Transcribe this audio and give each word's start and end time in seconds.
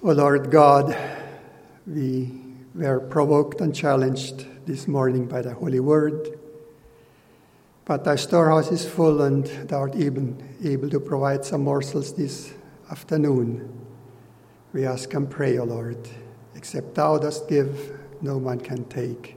O 0.00 0.12
Lord 0.12 0.52
God, 0.52 0.96
we 1.84 2.30
were 2.72 3.00
provoked 3.00 3.60
and 3.60 3.74
challenged 3.74 4.46
this 4.64 4.86
morning 4.86 5.26
by 5.26 5.42
the 5.42 5.52
Holy 5.52 5.80
Word, 5.80 6.38
but 7.84 8.04
thy 8.04 8.14
storehouse 8.14 8.70
is 8.70 8.88
full, 8.88 9.22
and 9.22 9.46
thou 9.68 9.80
art 9.80 9.96
even 9.96 10.40
able 10.62 10.88
to 10.90 11.00
provide 11.00 11.44
some 11.44 11.64
morsels 11.64 12.14
this 12.14 12.54
afternoon. 12.92 13.68
We 14.72 14.86
ask 14.86 15.12
and 15.14 15.28
pray, 15.28 15.58
O 15.58 15.64
Lord, 15.64 16.08
except 16.54 16.94
thou 16.94 17.18
dost 17.18 17.48
give, 17.48 17.98
no 18.22 18.38
man 18.38 18.60
can 18.60 18.84
take. 18.84 19.36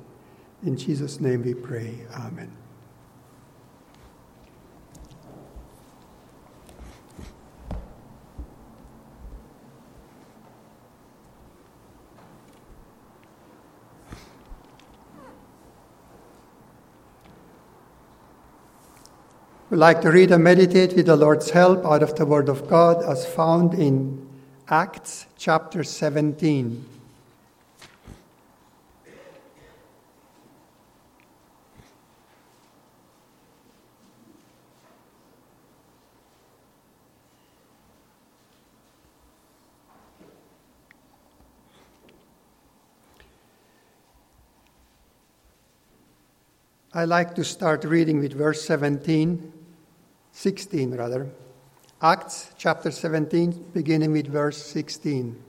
In 0.63 0.77
Jesus' 0.77 1.19
name 1.19 1.41
we 1.41 1.55
pray. 1.55 1.95
Amen. 2.13 2.60
We'd 19.71 19.77
like 19.77 20.01
to 20.01 20.11
read 20.11 20.31
and 20.33 20.43
meditate 20.43 20.97
with 20.97 21.05
the 21.05 21.15
Lord's 21.15 21.51
help 21.51 21.85
out 21.85 22.03
of 22.03 22.13
the 22.17 22.25
Word 22.25 22.49
of 22.49 22.67
God 22.67 23.05
as 23.05 23.25
found 23.25 23.73
in 23.73 24.27
Acts 24.67 25.27
chapter 25.37 25.85
17. 25.85 26.83
I 46.93 47.05
like 47.05 47.35
to 47.35 47.45
start 47.45 47.85
reading 47.85 48.19
with 48.19 48.33
verse 48.33 48.61
17, 48.63 49.60
16 50.41 50.95
rather. 50.95 51.29
Acts 52.01 52.49
chapter 52.57 52.89
17, 52.89 53.67
beginning 53.75 54.11
with 54.11 54.25
verse 54.25 54.57
16. 54.57 55.39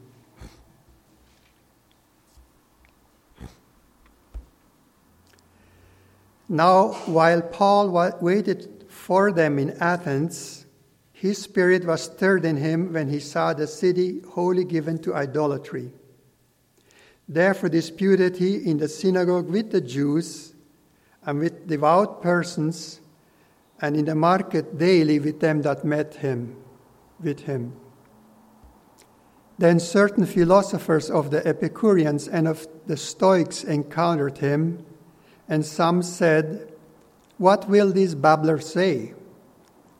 Now, 6.46 6.88
while 7.06 7.40
Paul 7.40 7.88
waited 8.20 8.84
for 8.90 9.32
them 9.32 9.58
in 9.58 9.70
Athens, 9.80 10.66
his 11.14 11.38
spirit 11.38 11.86
was 11.86 12.02
stirred 12.02 12.44
in 12.44 12.58
him 12.58 12.92
when 12.92 13.08
he 13.08 13.18
saw 13.18 13.54
the 13.54 13.66
city 13.66 14.20
wholly 14.32 14.64
given 14.64 14.98
to 15.04 15.14
idolatry. 15.14 15.90
Therefore 17.26 17.70
disputed 17.70 18.36
he 18.36 18.56
in 18.56 18.76
the 18.76 18.88
synagogue 18.88 19.48
with 19.48 19.70
the 19.70 19.80
Jews 19.80 20.52
and 21.24 21.38
with 21.38 21.66
devout 21.66 22.20
persons, 22.20 23.00
and 23.82 23.96
in 23.96 24.04
the 24.04 24.14
market 24.14 24.78
daily 24.78 25.18
with 25.18 25.40
them 25.40 25.60
that 25.62 25.84
met 25.84 26.14
him, 26.14 26.56
with 27.20 27.40
him. 27.40 27.74
Then 29.58 29.80
certain 29.80 30.24
philosophers 30.24 31.10
of 31.10 31.32
the 31.32 31.46
Epicureans 31.46 32.28
and 32.28 32.46
of 32.46 32.66
the 32.86 32.96
Stoics 32.96 33.64
encountered 33.64 34.38
him, 34.38 34.86
and 35.48 35.66
some 35.66 36.02
said, 36.02 36.72
What 37.38 37.68
will 37.68 37.92
this 37.92 38.14
babbler 38.14 38.60
say? 38.60 39.14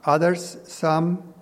Others, 0.04 0.58
some, 0.64 1.34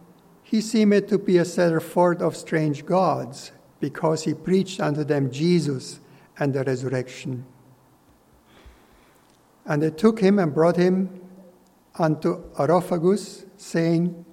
he 0.42 0.62
seemed 0.62 1.08
to 1.08 1.18
be 1.18 1.36
a 1.36 1.44
setter 1.44 1.80
forth 1.80 2.22
of 2.22 2.36
strange 2.36 2.86
gods, 2.86 3.52
because 3.80 4.24
he 4.24 4.34
preached 4.34 4.80
unto 4.80 5.04
them 5.04 5.30
Jesus 5.30 6.00
and 6.38 6.54
the 6.54 6.64
resurrection. 6.64 7.44
And 9.66 9.82
they 9.82 9.90
took 9.90 10.20
him 10.20 10.38
and 10.38 10.54
brought 10.54 10.76
him 10.76 11.19
unto 12.00 12.42
Areopagus, 12.58 13.44
saying, 13.58 14.24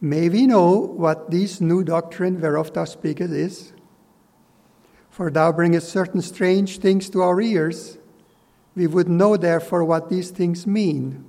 May 0.00 0.28
we 0.28 0.46
know 0.46 0.78
what 0.78 1.30
this 1.30 1.60
new 1.60 1.84
doctrine 1.84 2.40
whereof 2.40 2.72
thou 2.72 2.84
speakest 2.84 3.32
is? 3.32 3.72
For 5.10 5.30
thou 5.30 5.52
bringest 5.52 5.90
certain 5.90 6.22
strange 6.22 6.78
things 6.78 7.08
to 7.10 7.20
our 7.20 7.40
ears. 7.40 7.98
We 8.74 8.86
would 8.86 9.08
know 9.08 9.36
therefore 9.36 9.84
what 9.84 10.08
these 10.08 10.30
things 10.30 10.66
mean. 10.66 11.24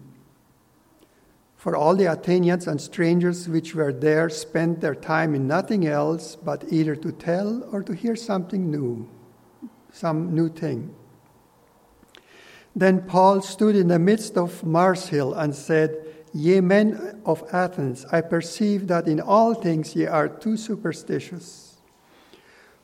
For 1.55 1.75
all 1.75 1.95
the 1.95 2.11
Athenians 2.11 2.67
and 2.67 2.79
strangers 2.79 3.49
which 3.49 3.75
were 3.75 3.93
there 3.93 4.29
spent 4.29 4.81
their 4.81 4.95
time 4.95 5.35
in 5.35 5.47
nothing 5.47 5.85
else 5.85 6.35
but 6.35 6.63
either 6.69 6.95
to 6.95 7.11
tell 7.11 7.63
or 7.71 7.83
to 7.83 7.93
hear 7.93 8.15
something 8.15 8.71
new, 8.71 9.09
some 9.91 10.33
new 10.33 10.49
thing. 10.49 10.95
Then 12.75 13.03
Paul 13.03 13.41
stood 13.41 13.75
in 13.75 13.87
the 13.87 13.99
midst 13.99 14.37
of 14.37 14.63
Mars 14.63 15.07
Hill 15.07 15.33
and 15.33 15.55
said, 15.55 16.05
Ye 16.33 16.59
men 16.59 17.21
of 17.25 17.43
Athens, 17.53 18.05
I 18.11 18.19
perceive 18.19 18.87
that 18.87 19.07
in 19.07 19.21
all 19.21 19.53
things 19.53 19.95
ye 19.95 20.05
are 20.05 20.27
too 20.27 20.57
superstitious. 20.57 21.77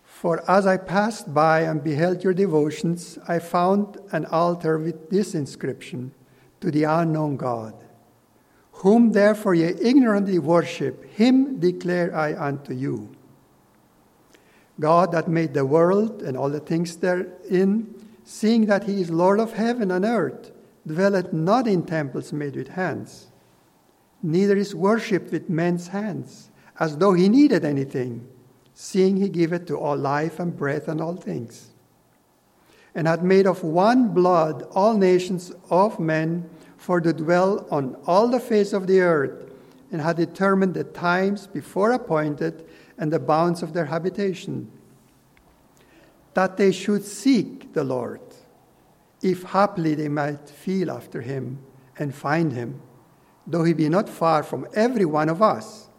For 0.04 0.50
as 0.50 0.66
I 0.66 0.78
passed 0.78 1.34
by 1.34 1.62
and 1.62 1.84
beheld 1.84 2.24
your 2.24 2.34
devotions, 2.34 3.20
I 3.28 3.40
found 3.40 3.98
an 4.14 4.26
altar 4.28 4.78
with 4.78 5.10
this 5.10 5.36
inscription 5.36 6.14
To 6.62 6.72
the 6.72 6.84
unknown 6.84 7.38
God. 7.38 7.74
Whom 8.86 9.12
therefore 9.12 9.56
ye 9.56 9.74
ignorantly 9.82 10.40
worship, 10.40 11.04
him 11.12 11.60
declare 11.60 12.16
I 12.16 12.36
unto 12.36 12.74
you. 12.74 13.10
God 14.80 15.12
that 15.12 15.28
made 15.28 15.54
the 15.54 15.66
world 15.66 16.22
and 16.22 16.38
all 16.38 16.50
the 16.50 16.60
things 16.60 16.98
therein, 16.98 18.01
seeing 18.32 18.66
that 18.66 18.86
he 18.86 19.02
is 19.02 19.12
Lord 19.12 19.42
of 19.42 19.52
heaven 19.52 19.92
and 19.92 20.06
earth, 20.06 20.52
dwelleth 20.88 21.34
not 21.34 21.68
in 21.68 21.84
temples 21.84 22.32
made 22.32 22.56
with 22.56 22.70
hands, 22.70 23.28
neither 24.24 24.56
is 24.56 24.74
worshipped 24.74 25.34
with 25.34 25.50
men's 25.50 25.90
hands, 25.90 26.50
as 26.80 26.96
though 26.98 27.12
he 27.12 27.28
needed 27.28 27.66
anything, 27.66 28.26
seeing 28.74 29.18
he 29.18 29.28
giveth 29.28 29.66
to 29.66 29.78
all 29.78 29.98
life 29.98 30.40
and 30.40 30.56
breath 30.56 30.88
and 30.88 31.02
all 31.02 31.18
things, 31.18 31.72
and 32.96 33.06
hath 33.06 33.22
made 33.22 33.46
of 33.46 33.66
one 33.66 34.08
blood 34.08 34.64
all 34.72 34.96
nations 34.98 35.52
of 35.70 36.00
men 36.00 36.50
for 36.78 37.02
to 37.02 37.12
dwell 37.12 37.68
on 37.70 37.98
all 38.08 38.30
the 38.30 38.40
face 38.40 38.72
of 38.72 38.88
the 38.88 39.02
earth, 39.02 39.52
and 39.92 40.02
hath 40.02 40.16
determined 40.16 40.74
the 40.74 40.86
times 40.86 41.48
before 41.48 41.92
appointed 41.92 42.66
and 42.98 43.12
the 43.12 43.20
bounds 43.20 43.62
of 43.62 43.74
their 43.74 43.86
habitation 43.86 44.72
that 46.34 46.56
they 46.56 46.72
should 46.72 47.04
seek 47.04 47.61
the 47.74 47.84
Lord, 47.84 48.22
if 49.22 49.44
haply 49.44 49.96
they 49.96 50.10
might 50.10 50.50
feel 50.50 50.92
after 50.92 51.22
him 51.22 51.60
and 51.98 52.14
find 52.14 52.54
him, 52.54 52.82
though 53.46 53.64
he 53.64 53.74
be 53.74 53.90
not 53.90 54.10
far 54.10 54.44
from 54.44 54.68
every 54.74 55.06
one 55.06 55.30
of 55.30 55.42
us. 55.42 55.90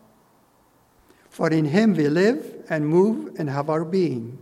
For 1.29 1.49
in 1.51 1.67
him 1.67 1.95
we 1.95 2.09
live 2.09 2.65
and 2.69 2.87
move 2.87 3.35
and 3.39 3.49
have 3.49 3.71
our 3.71 3.85
being, 3.85 4.39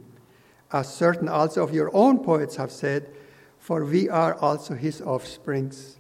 as 0.73 0.93
certain 0.93 1.29
also 1.29 1.63
of 1.63 1.75
your 1.75 1.95
own 1.95 2.25
poets 2.25 2.57
have 2.57 2.73
said, 2.73 3.11
for 3.59 3.85
we 3.85 4.09
are 4.09 4.35
also 4.35 4.75
his 4.75 5.01
offsprings. 5.01 5.99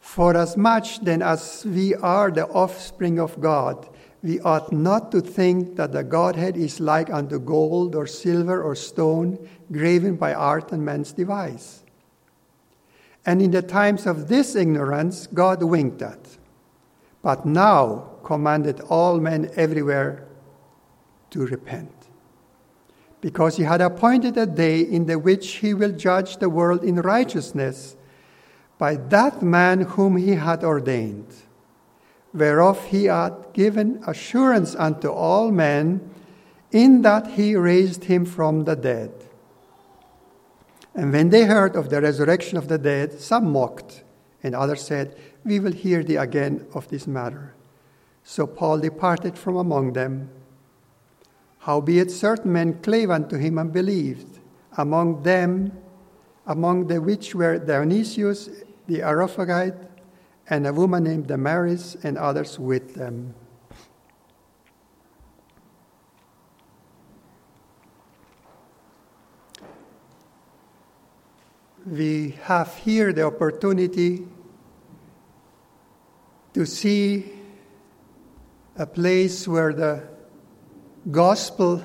For 0.00 0.36
as 0.36 0.56
much 0.56 1.00
then 1.00 1.22
as 1.22 1.64
we 1.66 1.94
are 1.94 2.30
the 2.30 2.46
offspring 2.46 3.18
of 3.18 3.40
God, 3.40 3.88
we 4.24 4.40
ought 4.40 4.72
not 4.72 5.12
to 5.12 5.20
think 5.20 5.76
that 5.76 5.92
the 5.92 6.02
Godhead 6.02 6.56
is 6.56 6.80
like 6.80 7.10
unto 7.10 7.38
gold 7.38 7.94
or 7.94 8.06
silver 8.06 8.62
or 8.62 8.74
stone 8.74 9.38
graven 9.70 10.16
by 10.16 10.32
art 10.32 10.72
and 10.72 10.82
man's 10.82 11.12
device. 11.12 11.84
And 13.26 13.42
in 13.42 13.50
the 13.50 13.60
times 13.60 14.06
of 14.06 14.28
this 14.28 14.56
ignorance, 14.56 15.26
God 15.26 15.62
winked 15.62 16.00
at, 16.00 16.38
but 17.20 17.44
now 17.44 18.12
commanded 18.24 18.80
all 18.88 19.20
men 19.20 19.50
everywhere 19.56 20.26
to 21.28 21.44
repent. 21.44 21.92
Because 23.20 23.58
he 23.58 23.64
had 23.64 23.82
appointed 23.82 24.38
a 24.38 24.46
day 24.46 24.80
in 24.80 25.04
the 25.04 25.18
which 25.18 25.56
he 25.56 25.74
will 25.74 25.92
judge 25.92 26.38
the 26.38 26.48
world 26.48 26.82
in 26.82 26.96
righteousness 26.96 27.94
by 28.78 28.96
that 28.96 29.42
man 29.42 29.82
whom 29.82 30.16
he 30.16 30.30
had 30.30 30.64
ordained 30.64 31.43
whereof 32.34 32.84
he 32.86 33.04
hath 33.04 33.52
given 33.52 34.02
assurance 34.06 34.74
unto 34.74 35.08
all 35.08 35.50
men, 35.50 36.10
in 36.72 37.02
that 37.02 37.28
he 37.28 37.54
raised 37.54 38.04
him 38.04 38.24
from 38.26 38.64
the 38.64 38.74
dead. 38.74 39.12
And 40.94 41.12
when 41.12 41.30
they 41.30 41.44
heard 41.44 41.76
of 41.76 41.88
the 41.88 42.00
resurrection 42.00 42.58
of 42.58 42.68
the 42.68 42.78
dead, 42.78 43.20
some 43.20 43.52
mocked, 43.52 44.02
and 44.42 44.54
others 44.54 44.82
said, 44.82 45.16
We 45.44 45.60
will 45.60 45.72
hear 45.72 46.02
thee 46.02 46.16
again 46.16 46.66
of 46.74 46.88
this 46.88 47.06
matter. 47.06 47.54
So 48.24 48.46
Paul 48.46 48.80
departed 48.80 49.38
from 49.38 49.56
among 49.56 49.92
them. 49.92 50.30
Howbeit 51.60 52.10
certain 52.10 52.52
men 52.52 52.80
clave 52.82 53.10
unto 53.10 53.36
him 53.36 53.58
and 53.58 53.72
believed, 53.72 54.40
among 54.76 55.22
them, 55.22 55.72
among 56.46 56.88
the 56.88 57.00
which 57.00 57.34
were 57.34 57.58
Dionysius 57.58 58.50
the 58.86 59.02
Areopagite, 59.02 59.93
and 60.48 60.66
a 60.66 60.72
woman 60.72 61.04
named 61.04 61.26
Damaris 61.26 61.96
and 62.02 62.18
others 62.18 62.58
with 62.58 62.94
them. 62.94 63.34
We 71.86 72.36
have 72.42 72.74
here 72.76 73.12
the 73.12 73.26
opportunity 73.26 74.26
to 76.54 76.64
see 76.64 77.32
a 78.76 78.86
place 78.86 79.46
where 79.46 79.72
the 79.72 80.08
gospel 81.10 81.84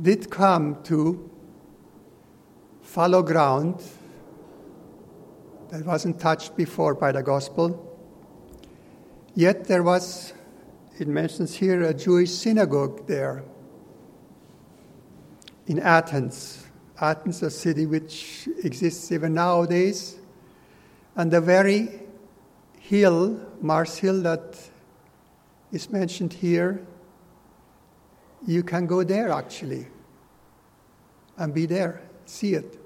did 0.00 0.30
come 0.30 0.82
to 0.84 1.30
fallow 2.80 3.22
ground 3.22 3.82
that 5.70 5.86
wasn't 5.86 6.18
touched 6.18 6.56
before 6.56 6.94
by 6.94 7.12
the 7.12 7.22
gospel. 7.22 7.86
Yet 9.34 9.64
there 9.64 9.82
was, 9.82 10.32
it 10.98 11.06
mentions 11.06 11.54
here, 11.54 11.82
a 11.82 11.94
Jewish 11.94 12.30
synagogue 12.30 13.06
there 13.06 13.44
in 15.66 15.78
Athens. 15.78 16.66
Athens, 17.00 17.42
a 17.42 17.50
city 17.50 17.86
which 17.86 18.48
exists 18.64 19.10
even 19.12 19.34
nowadays. 19.34 20.18
And 21.14 21.30
the 21.30 21.40
very 21.40 21.88
hill, 22.80 23.40
Mars 23.60 23.96
Hill, 23.96 24.22
that 24.22 24.58
is 25.72 25.90
mentioned 25.90 26.32
here, 26.32 26.84
you 28.46 28.62
can 28.64 28.86
go 28.86 29.04
there 29.04 29.30
actually 29.30 29.86
and 31.36 31.54
be 31.54 31.66
there, 31.66 32.02
see 32.26 32.54
it. 32.54 32.78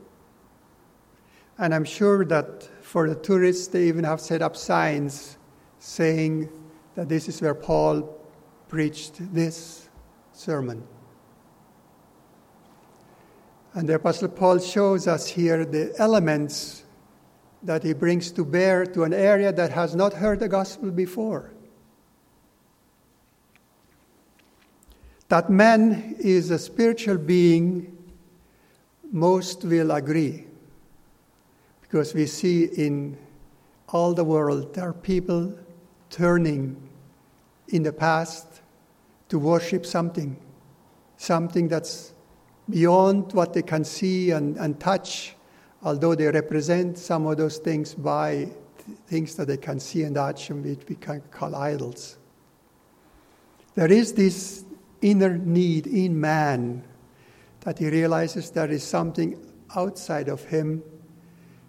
And 1.56 1.74
I'm 1.74 1.84
sure 1.84 2.24
that 2.26 2.68
for 2.94 3.08
the 3.08 3.16
tourists, 3.16 3.66
they 3.66 3.88
even 3.88 4.04
have 4.04 4.20
set 4.20 4.40
up 4.40 4.54
signs 4.54 5.36
saying 5.80 6.48
that 6.94 7.08
this 7.08 7.28
is 7.28 7.42
where 7.42 7.52
Paul 7.52 8.02
preached 8.68 9.14
this 9.34 9.88
sermon. 10.32 10.80
And 13.72 13.88
the 13.88 13.96
Apostle 13.96 14.28
Paul 14.28 14.60
shows 14.60 15.08
us 15.08 15.26
here 15.26 15.64
the 15.64 15.92
elements 15.98 16.84
that 17.64 17.82
he 17.82 17.94
brings 17.94 18.30
to 18.30 18.44
bear 18.44 18.86
to 18.86 19.02
an 19.02 19.12
area 19.12 19.52
that 19.52 19.72
has 19.72 19.96
not 19.96 20.12
heard 20.12 20.38
the 20.38 20.48
gospel 20.48 20.92
before. 20.92 21.50
That 25.30 25.50
man 25.50 26.14
is 26.20 26.52
a 26.52 26.60
spiritual 26.60 27.18
being, 27.18 27.98
most 29.10 29.64
will 29.64 29.90
agree. 29.90 30.46
Because 31.94 32.12
we 32.12 32.26
see 32.26 32.64
in 32.64 33.16
all 33.90 34.14
the 34.14 34.24
world 34.24 34.74
there 34.74 34.88
are 34.88 34.92
people 34.92 35.56
turning 36.10 36.76
in 37.68 37.84
the 37.84 37.92
past 37.92 38.62
to 39.28 39.38
worship 39.38 39.86
something, 39.86 40.36
something 41.18 41.68
that's 41.68 42.12
beyond 42.68 43.32
what 43.32 43.52
they 43.52 43.62
can 43.62 43.84
see 43.84 44.32
and, 44.32 44.56
and 44.56 44.80
touch, 44.80 45.36
although 45.84 46.16
they 46.16 46.26
represent 46.26 46.98
some 46.98 47.28
of 47.28 47.36
those 47.36 47.58
things 47.58 47.94
by 47.94 48.48
things 49.06 49.36
that 49.36 49.46
they 49.46 49.56
can 49.56 49.78
see 49.78 50.02
and 50.02 50.16
touch, 50.16 50.50
and 50.50 50.64
which 50.64 50.88
we 50.88 50.96
can 50.96 51.22
call 51.30 51.54
idols. 51.54 52.18
There 53.76 53.92
is 53.92 54.14
this 54.14 54.64
inner 55.00 55.38
need 55.38 55.86
in 55.86 56.20
man 56.20 56.82
that 57.60 57.78
he 57.78 57.88
realizes 57.88 58.50
there 58.50 58.72
is 58.72 58.82
something 58.82 59.38
outside 59.76 60.28
of 60.28 60.42
him 60.46 60.82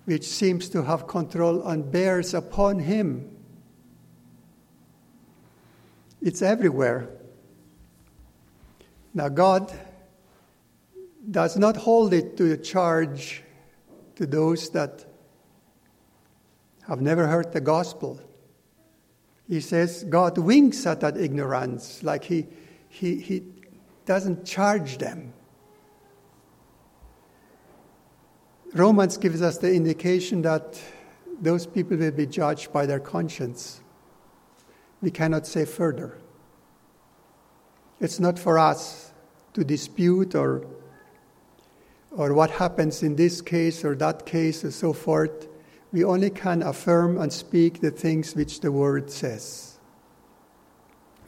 which 0.06 0.28
seems 0.28 0.70
to 0.70 0.84
have 0.84 1.08
control 1.08 1.68
and 1.68 1.92
bears 1.92 2.34
upon 2.34 2.80
him 2.80 3.36
it's 6.26 6.42
everywhere. 6.42 7.08
Now, 9.14 9.30
God 9.30 9.72
does 11.30 11.56
not 11.56 11.78
hold 11.78 12.14
it 12.14 12.36
to 12.38 12.58
charge 12.58 13.44
to 14.16 14.26
those 14.26 14.72
that 14.72 15.06
have 16.88 17.00
never 17.00 17.28
heard 17.28 17.54
the 17.54 17.62
gospel. 17.62 18.20
He 19.48 19.62
says 19.62 20.04
God 20.04 20.40
winks 20.40 20.88
at 20.88 21.00
that 21.02 21.16
ignorance, 21.16 22.02
like 22.02 22.24
he, 22.24 22.48
he, 22.90 23.18
he 23.22 23.44
doesn't 24.08 24.46
charge 24.46 24.98
them. 24.98 25.32
Romans 28.76 29.18
gives 29.18 29.42
us 29.42 29.58
the 29.58 29.74
indication 29.74 30.44
that 30.44 30.80
those 31.42 31.66
people 31.66 31.98
will 31.98 32.12
be 32.12 32.28
judged 32.28 32.72
by 32.72 32.86
their 32.86 33.00
conscience 33.00 33.82
we 35.06 35.12
cannot 35.12 35.46
say 35.46 35.66
further. 35.66 36.18
It's 38.00 38.20
not 38.20 38.40
for 38.40 38.58
us 38.58 39.12
to 39.54 39.64
dispute 39.64 40.34
or, 40.34 40.66
or 42.12 42.34
what 42.34 42.50
happens 42.50 43.04
in 43.04 43.16
this 43.16 43.40
case 43.40 43.86
or 43.86 43.96
that 43.98 44.26
case 44.26 44.64
and 44.64 44.74
so 44.74 44.94
forth. 44.94 45.48
We 45.94 46.04
only 46.04 46.32
can 46.32 46.64
affirm 46.64 47.20
and 47.20 47.32
speak 47.32 47.82
the 47.82 47.92
things 47.92 48.36
which 48.36 48.62
the 48.62 48.72
Word 48.72 49.12
says. 49.12 49.78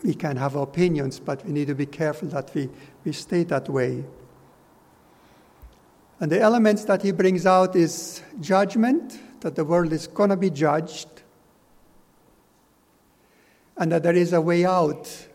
We 0.03 0.15
can 0.15 0.37
have 0.37 0.55
opinions, 0.55 1.19
but 1.19 1.45
we 1.45 1.51
need 1.51 1.67
to 1.67 1.75
be 1.75 1.85
careful 1.85 2.29
that 2.29 2.53
we, 2.55 2.69
we 3.05 3.13
stay 3.13 3.43
that 3.43 3.69
way. 3.69 4.03
And 6.19 6.31
the 6.31 6.39
elements 6.39 6.85
that 6.85 7.03
he 7.03 7.11
brings 7.11 7.45
out 7.45 7.75
is 7.75 8.21
judgment, 8.39 9.19
that 9.41 9.55
the 9.55 9.63
world 9.63 9.93
is 9.93 10.07
going 10.07 10.31
to 10.31 10.37
be 10.37 10.49
judged 10.49 11.07
and 13.77 13.91
that 13.91 14.03
there 14.03 14.15
is 14.15 14.33
a 14.33 14.41
way 14.41 14.65
out 14.65 15.27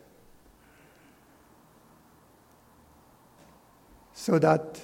so 4.13 4.39
that 4.39 4.81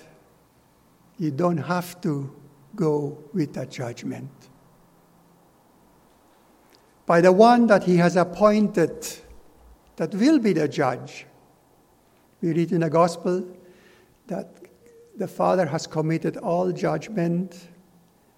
you 1.19 1.31
don't 1.31 1.59
have 1.59 2.01
to 2.01 2.35
go 2.77 3.19
with 3.35 3.55
that 3.55 3.71
judgment. 3.71 4.31
By 7.07 7.21
the 7.21 7.33
one 7.33 7.67
that 7.67 7.85
he 7.85 7.97
has 7.97 8.17
appointed 8.17 9.07
that 9.97 10.15
will 10.15 10.39
be 10.39 10.53
the 10.53 10.69
judge. 10.69 11.27
We 12.41 12.53
read 12.53 12.71
in 12.71 12.83
the 12.83 12.91
gospel 12.91 13.45
that 14.29 14.58
the 15.19 15.29
Father 15.29 15.67
has 15.67 15.87
committed 15.87 16.37
all 16.37 16.71
judgment 16.71 17.69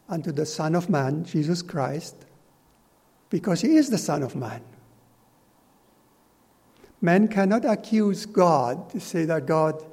unto 0.08 0.32
the 0.32 0.46
Son 0.46 0.74
of 0.74 0.88
Man, 0.88 1.24
Jesus 1.24 1.60
Christ, 1.60 2.16
because 3.28 3.60
he 3.60 3.76
is 3.76 3.90
the 3.90 3.98
Son 3.98 4.22
of 4.22 4.34
Man. 4.34 4.62
Man 7.02 7.28
cannot 7.28 7.64
accuse 7.64 8.26
God 8.26 8.90
to 8.90 9.00
say 9.00 9.24
that 9.26 9.46
God, 9.46 9.84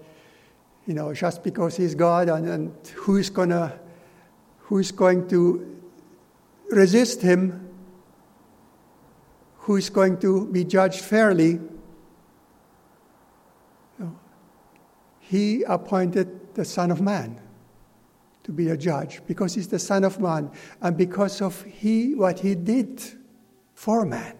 you 0.86 0.94
know, 0.94 1.14
just 1.14 1.44
because 1.44 1.78
He's 1.78 1.96
God 1.96 2.30
and, 2.30 2.48
and 2.48 2.88
who's 2.96 3.30
gonna, 3.30 3.78
who's 4.60 4.92
going 4.92 5.28
to 5.30 5.78
resist 6.70 7.22
Him, 7.22 7.70
who's 9.60 9.90
going 9.90 10.20
to 10.20 10.48
be 10.48 10.64
judged 10.64 11.02
fairly. 11.02 11.60
He 15.20 15.64
appointed 15.64 16.37
the 16.58 16.66
Son 16.66 16.92
of 16.92 17.00
Man 17.00 17.40
to 18.44 18.52
be 18.52 18.70
a 18.70 18.76
judge 18.76 19.22
because 19.28 19.54
he's 19.54 19.68
the 19.68 19.80
Son 19.80 20.04
of 20.04 20.20
Man 20.20 20.52
and 20.82 20.98
because 20.98 21.40
of 21.40 21.64
he 21.64 22.16
what 22.16 22.40
he 22.40 22.56
did 22.56 23.02
for 23.76 24.06
man 24.06 24.36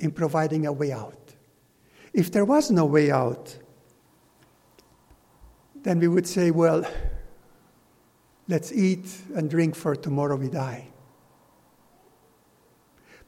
in 0.00 0.10
providing 0.10 0.66
a 0.66 0.72
way 0.72 0.92
out. 0.92 1.34
If 2.12 2.32
there 2.32 2.44
was 2.44 2.72
no 2.72 2.84
way 2.86 3.12
out, 3.12 3.56
then 5.76 6.00
we 6.00 6.08
would 6.08 6.26
say, 6.26 6.50
well, 6.50 6.84
let's 8.48 8.72
eat 8.72 9.06
and 9.36 9.48
drink 9.48 9.76
for 9.76 9.94
tomorrow 9.94 10.34
we 10.34 10.48
die. 10.48 10.88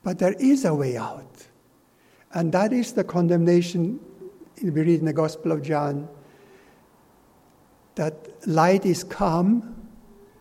But 0.03 0.19
there 0.19 0.35
is 0.41 0.65
a 0.65 0.75
way 0.75 0.97
out. 0.97 1.47
And 2.33 2.51
that 2.53 2.73
is 2.73 2.93
the 2.93 3.05
condemnation 3.05 4.01
we 4.61 4.71
read 4.71 4.99
in 4.99 5.05
the 5.05 5.13
Gospel 5.13 5.53
of 5.53 5.63
John 5.63 6.09
that 7.95 8.47
light 8.47 8.87
is 8.87 9.05
come, 9.05 9.89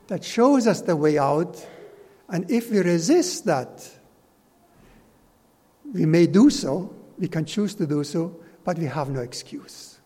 that 0.08 0.24
shows 0.24 0.68
us 0.68 0.82
the 0.82 0.96
way 0.96 1.18
out. 1.18 1.66
And 2.30 2.50
if 2.50 2.72
we 2.72 2.80
resist 2.80 3.46
that, 3.46 3.88
we 5.94 6.06
may 6.06 6.28
do 6.28 6.50
so, 6.50 6.96
we 7.18 7.28
can 7.28 7.46
choose 7.46 7.76
to 7.76 7.88
do 7.88 8.04
so, 8.04 8.36
but 8.64 8.78
we 8.78 8.86
have 8.86 9.10
no 9.10 9.22
excuse. 9.22 10.00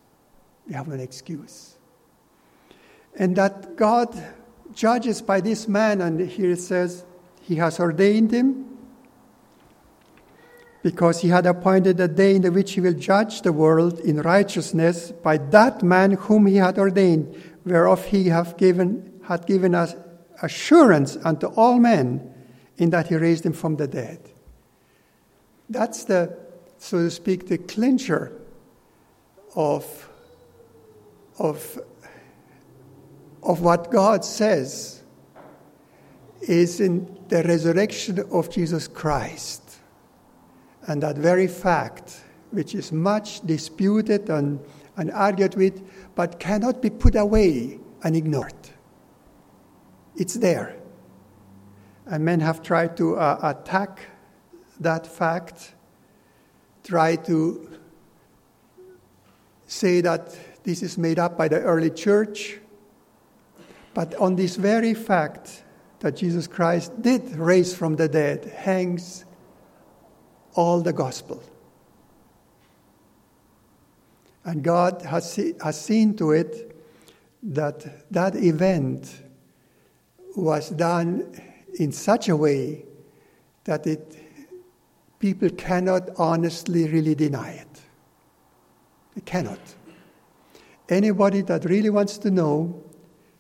We 0.67 0.73
have 0.73 0.87
no 0.87 0.95
excuse. 0.95 1.75
And 3.15 3.35
that 3.35 3.75
God 3.75 4.17
judges 4.73 5.21
by 5.21 5.41
this 5.41 5.67
man, 5.67 6.01
and 6.01 6.19
here 6.19 6.51
it 6.51 6.61
says, 6.61 7.03
He 7.41 7.55
has 7.57 7.79
ordained 7.79 8.31
him 8.31 8.72
because 10.83 11.21
he 11.21 11.29
had 11.29 11.47
appointed 11.47 11.99
a 11.99 12.07
day 12.07 12.35
in 12.35 12.53
which 12.53 12.73
he 12.73 12.81
will 12.81 12.93
judge 12.93 13.41
the 13.41 13.51
world 13.51 13.99
in 14.01 14.21
righteousness 14.21 15.11
by 15.11 15.37
that 15.37 15.81
man 15.81 16.11
whom 16.11 16.45
he 16.45 16.57
had 16.57 16.77
ordained, 16.77 17.35
whereof 17.65 18.05
he 18.05 18.27
have 18.27 18.55
given, 18.57 19.19
had 19.23 19.47
given 19.47 19.73
us 19.73 19.95
assurance 20.43 21.17
unto 21.23 21.47
all 21.47 21.79
men 21.79 22.31
in 22.77 22.91
that 22.91 23.07
he 23.07 23.15
raised 23.15 23.45
him 23.45 23.53
from 23.53 23.77
the 23.77 23.87
dead. 23.87 24.19
That's 25.69 26.03
the 26.03 26.37
so 26.77 26.97
to 26.97 27.09
speak, 27.09 27.47
the 27.47 27.57
clincher 27.57 28.33
of, 29.55 30.09
of 31.39 31.79
of 33.43 33.61
what 33.61 33.91
God 33.91 34.23
says 34.23 35.01
is 36.41 36.79
in 36.79 37.17
the 37.27 37.43
resurrection 37.43 38.19
of 38.31 38.49
Jesus 38.49 38.87
Christ. 38.87 39.62
And 40.87 41.01
that 41.03 41.17
very 41.17 41.47
fact, 41.47 42.21
which 42.51 42.75
is 42.75 42.91
much 42.91 43.41
disputed 43.41 44.29
and, 44.29 44.59
and 44.97 45.11
argued 45.11 45.55
with, 45.55 45.81
but 46.15 46.39
cannot 46.39 46.81
be 46.81 46.89
put 46.89 47.15
away 47.15 47.79
and 48.03 48.15
ignored. 48.15 48.53
It's 50.15 50.35
there. 50.35 50.75
And 52.05 52.25
men 52.25 52.41
have 52.41 52.61
tried 52.61 52.97
to 52.97 53.15
uh, 53.15 53.39
attack 53.41 53.99
that 54.79 55.07
fact, 55.07 55.73
try 56.83 57.15
to 57.15 57.69
say 59.67 60.01
that 60.01 60.35
this 60.63 60.83
is 60.83 60.97
made 60.97 61.19
up 61.19 61.37
by 61.37 61.47
the 61.47 61.59
early 61.61 61.89
church. 61.89 62.59
But 63.93 64.15
on 64.15 64.35
this 64.35 64.55
very 64.55 64.93
fact 64.93 65.63
that 65.99 66.17
Jesus 66.17 66.47
Christ 66.47 67.01
did 67.01 67.35
raise 67.35 67.73
from 67.73 67.95
the 67.95 68.07
dead 68.07 68.45
hangs 68.45 69.25
all 70.55 70.81
the 70.81 70.93
gospel. 70.93 71.41
And 74.45 74.63
God 74.63 75.01
has, 75.03 75.31
see, 75.33 75.53
has 75.63 75.79
seen 75.79 76.15
to 76.17 76.31
it 76.31 76.75
that 77.43 78.11
that 78.11 78.35
event 78.35 79.23
was 80.35 80.69
done 80.69 81.39
in 81.79 81.91
such 81.91 82.29
a 82.29 82.35
way 82.35 82.85
that 83.63 83.87
it, 83.87 84.17
people 85.19 85.49
cannot 85.51 86.09
honestly 86.17 86.87
really 86.87 87.15
deny 87.15 87.51
it. 87.51 87.81
They 89.15 89.21
cannot. 89.21 89.59
Anybody 90.89 91.41
that 91.43 91.65
really 91.65 91.89
wants 91.89 92.17
to 92.19 92.31
know, 92.31 92.83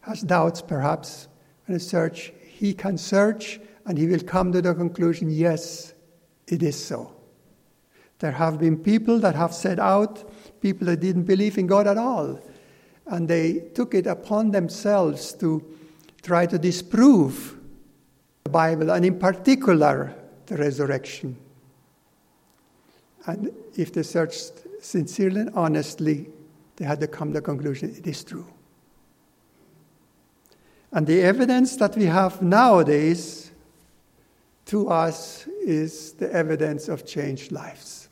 has 0.01 0.21
doubts 0.21 0.61
perhaps, 0.61 1.27
and 1.67 1.81
search, 1.81 2.31
he 2.41 2.73
can 2.73 2.97
search 2.97 3.59
and 3.85 3.97
he 3.97 4.07
will 4.07 4.21
come 4.21 4.51
to 4.51 4.61
the 4.61 4.73
conclusion 4.73 5.29
yes, 5.29 5.92
it 6.47 6.63
is 6.63 6.81
so. 6.83 7.15
There 8.19 8.31
have 8.31 8.59
been 8.59 8.77
people 8.77 9.19
that 9.19 9.35
have 9.35 9.53
set 9.53 9.79
out, 9.79 10.31
people 10.61 10.87
that 10.87 10.99
didn't 10.99 11.23
believe 11.23 11.57
in 11.57 11.67
God 11.67 11.87
at 11.87 11.97
all, 11.97 12.39
and 13.07 13.27
they 13.27 13.59
took 13.75 13.93
it 13.93 14.07
upon 14.07 14.51
themselves 14.51 15.33
to 15.33 15.63
try 16.21 16.45
to 16.45 16.57
disprove 16.57 17.57
the 18.45 18.49
Bible, 18.49 18.91
and 18.91 19.05
in 19.05 19.19
particular, 19.19 20.15
the 20.45 20.57
resurrection. 20.57 21.37
And 23.25 23.51
if 23.75 23.93
they 23.93 24.03
searched 24.03 24.53
sincerely 24.81 25.41
and 25.41 25.51
honestly, 25.55 26.29
they 26.75 26.85
had 26.85 26.99
to 26.99 27.07
come 27.07 27.29
to 27.29 27.35
the 27.35 27.41
conclusion 27.41 27.95
it 27.95 28.05
is 28.07 28.23
true. 28.23 28.47
And 30.91 31.07
the 31.07 31.21
evidence 31.21 31.75
that 31.77 31.95
we 31.95 32.05
have 32.05 32.41
nowadays 32.41 33.51
to 34.65 34.89
us 34.89 35.45
is 35.65 36.13
the 36.13 36.31
evidence 36.31 36.87
of 36.87 37.05
changed 37.05 37.51
lives. 37.51 38.09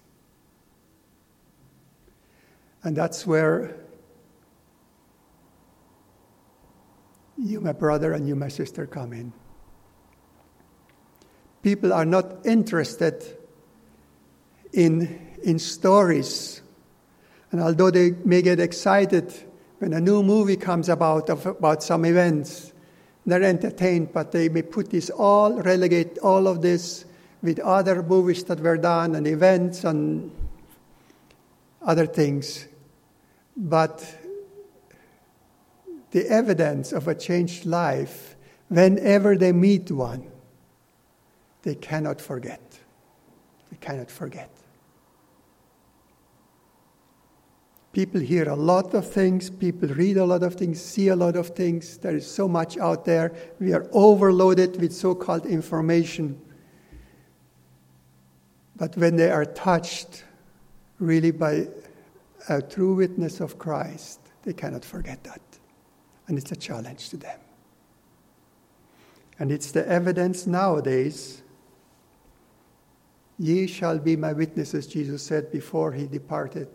And 2.83 2.95
that's 2.95 3.25
where 3.25 3.75
you, 7.37 7.61
my 7.61 7.71
brother, 7.71 8.13
and 8.13 8.27
you, 8.27 8.35
my 8.35 8.47
sister, 8.47 8.85
come 8.85 9.13
in. 9.13 9.33
People 11.61 11.93
are 11.93 12.05
not 12.05 12.45
interested 12.45 13.23
in, 14.73 15.35
in 15.43 15.59
stories. 15.59 16.61
And 17.51 17.61
although 17.61 17.91
they 17.91 18.11
may 18.23 18.41
get 18.41 18.59
excited 18.59 19.33
when 19.79 19.93
a 19.93 19.99
new 19.99 20.23
movie 20.23 20.57
comes 20.57 20.89
about 20.89 21.29
of, 21.29 21.45
about 21.45 21.83
some 21.83 22.05
events, 22.05 22.73
they're 23.25 23.43
entertained, 23.43 24.13
but 24.13 24.31
they 24.31 24.49
may 24.49 24.61
put 24.61 24.89
this 24.89 25.09
all, 25.09 25.61
relegate 25.61 26.17
all 26.19 26.47
of 26.47 26.61
this 26.61 27.05
with 27.41 27.59
other 27.59 28.01
movies 28.01 28.43
that 28.45 28.59
were 28.59 28.77
done 28.77 29.15
and 29.15 29.27
events 29.27 29.83
and 29.83 30.31
other 31.81 32.05
things. 32.05 32.67
But 33.55 34.05
the 36.11 36.27
evidence 36.27 36.91
of 36.91 37.07
a 37.07 37.15
changed 37.15 37.65
life, 37.65 38.35
whenever 38.69 39.37
they 39.37 39.51
meet 39.51 39.91
one, 39.91 40.29
they 41.63 41.75
cannot 41.75 42.19
forget. 42.19 42.79
They 43.69 43.77
cannot 43.77 44.09
forget. 44.09 44.49
People 47.93 48.21
hear 48.21 48.47
a 48.47 48.55
lot 48.55 48.93
of 48.93 49.09
things, 49.09 49.49
people 49.49 49.89
read 49.89 50.15
a 50.15 50.25
lot 50.25 50.43
of 50.43 50.55
things, 50.55 50.81
see 50.81 51.09
a 51.09 51.15
lot 51.15 51.35
of 51.35 51.47
things. 51.47 51.97
There 51.97 52.15
is 52.15 52.25
so 52.25 52.47
much 52.47 52.77
out 52.77 53.03
there. 53.03 53.33
We 53.59 53.73
are 53.73 53.85
overloaded 53.91 54.79
with 54.79 54.93
so 54.93 55.13
called 55.13 55.45
information. 55.45 56.39
But 58.77 58.95
when 58.95 59.17
they 59.17 59.29
are 59.29 59.43
touched 59.43 60.23
really 60.99 61.31
by 61.31 61.67
a 62.47 62.61
true 62.61 62.95
witness 62.95 63.41
of 63.41 63.57
Christ, 63.57 64.21
they 64.43 64.53
cannot 64.53 64.85
forget 64.85 65.21
that. 65.25 65.41
And 66.27 66.37
it's 66.37 66.51
a 66.53 66.55
challenge 66.55 67.09
to 67.09 67.17
them. 67.17 67.39
And 69.37 69.51
it's 69.51 69.71
the 69.71 69.85
evidence 69.85 70.47
nowadays. 70.47 71.41
Ye 73.37 73.67
shall 73.67 73.99
be 73.99 74.15
my 74.15 74.31
witnesses, 74.31 74.87
Jesus 74.87 75.21
said 75.23 75.51
before 75.51 75.91
he 75.91 76.07
departed 76.07 76.69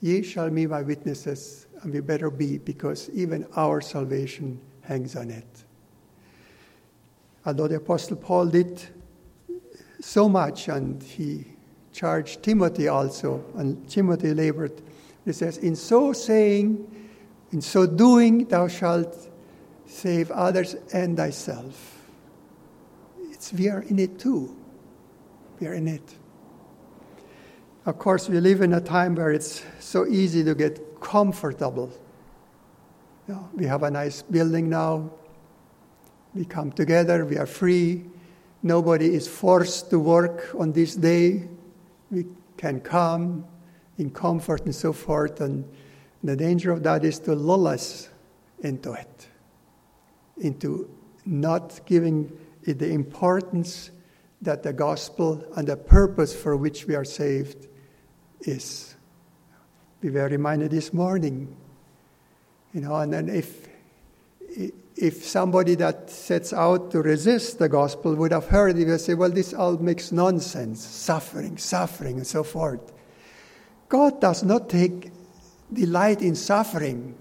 Ye 0.00 0.22
shall 0.22 0.50
be 0.50 0.66
my 0.66 0.82
witnesses, 0.82 1.66
and 1.82 1.92
we 1.92 2.00
better 2.00 2.30
be, 2.30 2.58
because 2.58 3.10
even 3.10 3.46
our 3.56 3.80
salvation 3.80 4.60
hangs 4.82 5.16
on 5.16 5.30
it. 5.30 5.64
Although 7.44 7.68
the 7.68 7.76
Apostle 7.76 8.16
Paul 8.16 8.46
did 8.46 8.82
so 10.00 10.28
much, 10.28 10.68
and 10.68 11.02
he 11.02 11.44
charged 11.92 12.42
Timothy 12.42 12.88
also, 12.88 13.44
and 13.56 13.88
Timothy 13.88 14.34
labored, 14.34 14.82
he 15.24 15.32
says, 15.32 15.58
In 15.58 15.74
so 15.74 16.12
saying, 16.12 16.86
in 17.52 17.60
so 17.60 17.86
doing, 17.86 18.46
thou 18.46 18.68
shalt 18.68 19.30
save 19.86 20.30
others 20.30 20.74
and 20.92 21.16
thyself. 21.16 22.04
It's, 23.30 23.52
we 23.52 23.68
are 23.68 23.82
in 23.82 23.98
it 23.98 24.18
too. 24.18 24.56
We 25.60 25.66
are 25.68 25.74
in 25.74 25.88
it. 25.88 26.14
Of 27.86 28.00
course, 28.00 28.28
we 28.28 28.40
live 28.40 28.62
in 28.62 28.72
a 28.72 28.80
time 28.80 29.14
where 29.14 29.30
it's 29.30 29.62
so 29.78 30.08
easy 30.08 30.42
to 30.42 30.56
get 30.56 31.00
comfortable. 31.00 31.88
You 33.28 33.34
know, 33.34 33.48
we 33.54 33.64
have 33.66 33.84
a 33.84 33.90
nice 33.92 34.22
building 34.22 34.68
now. 34.68 35.08
We 36.34 36.46
come 36.46 36.72
together, 36.72 37.24
we 37.24 37.38
are 37.38 37.46
free. 37.46 38.04
Nobody 38.64 39.14
is 39.14 39.28
forced 39.28 39.90
to 39.90 40.00
work 40.00 40.52
on 40.58 40.72
this 40.72 40.96
day. 40.96 41.48
We 42.10 42.26
can 42.56 42.80
come 42.80 43.46
in 43.98 44.10
comfort 44.10 44.64
and 44.64 44.74
so 44.74 44.92
forth. 44.92 45.40
And 45.40 45.64
the 46.24 46.34
danger 46.34 46.72
of 46.72 46.82
that 46.82 47.04
is 47.04 47.20
to 47.20 47.36
lull 47.36 47.68
us 47.68 48.08
into 48.64 48.94
it, 48.94 49.28
into 50.38 50.90
not 51.24 51.80
giving 51.86 52.36
it 52.64 52.80
the 52.80 52.90
importance 52.90 53.92
that 54.42 54.64
the 54.64 54.72
gospel 54.72 55.44
and 55.54 55.68
the 55.68 55.76
purpose 55.76 56.34
for 56.34 56.56
which 56.56 56.88
we 56.88 56.96
are 56.96 57.04
saved 57.04 57.68
is. 58.40 58.94
We 60.02 60.10
were 60.10 60.28
reminded 60.28 60.70
this 60.70 60.92
morning, 60.92 61.56
you 62.72 62.80
know, 62.80 62.96
and 62.96 63.12
then 63.12 63.28
if 63.28 63.66
if 64.96 65.24
somebody 65.24 65.74
that 65.74 66.08
sets 66.08 66.52
out 66.52 66.90
to 66.90 67.02
resist 67.02 67.58
the 67.58 67.68
gospel 67.68 68.14
would 68.14 68.32
have 68.32 68.46
heard, 68.46 68.76
he 68.76 68.84
would 68.84 69.00
say, 69.00 69.14
Well, 69.14 69.30
this 69.30 69.52
all 69.52 69.76
makes 69.76 70.10
nonsense, 70.10 70.82
suffering, 70.82 71.58
suffering, 71.58 72.16
and 72.16 72.26
so 72.26 72.42
forth. 72.42 72.92
God 73.88 74.20
does 74.20 74.42
not 74.42 74.68
take 74.68 75.12
delight 75.72 76.22
in 76.22 76.34
suffering. 76.34 77.14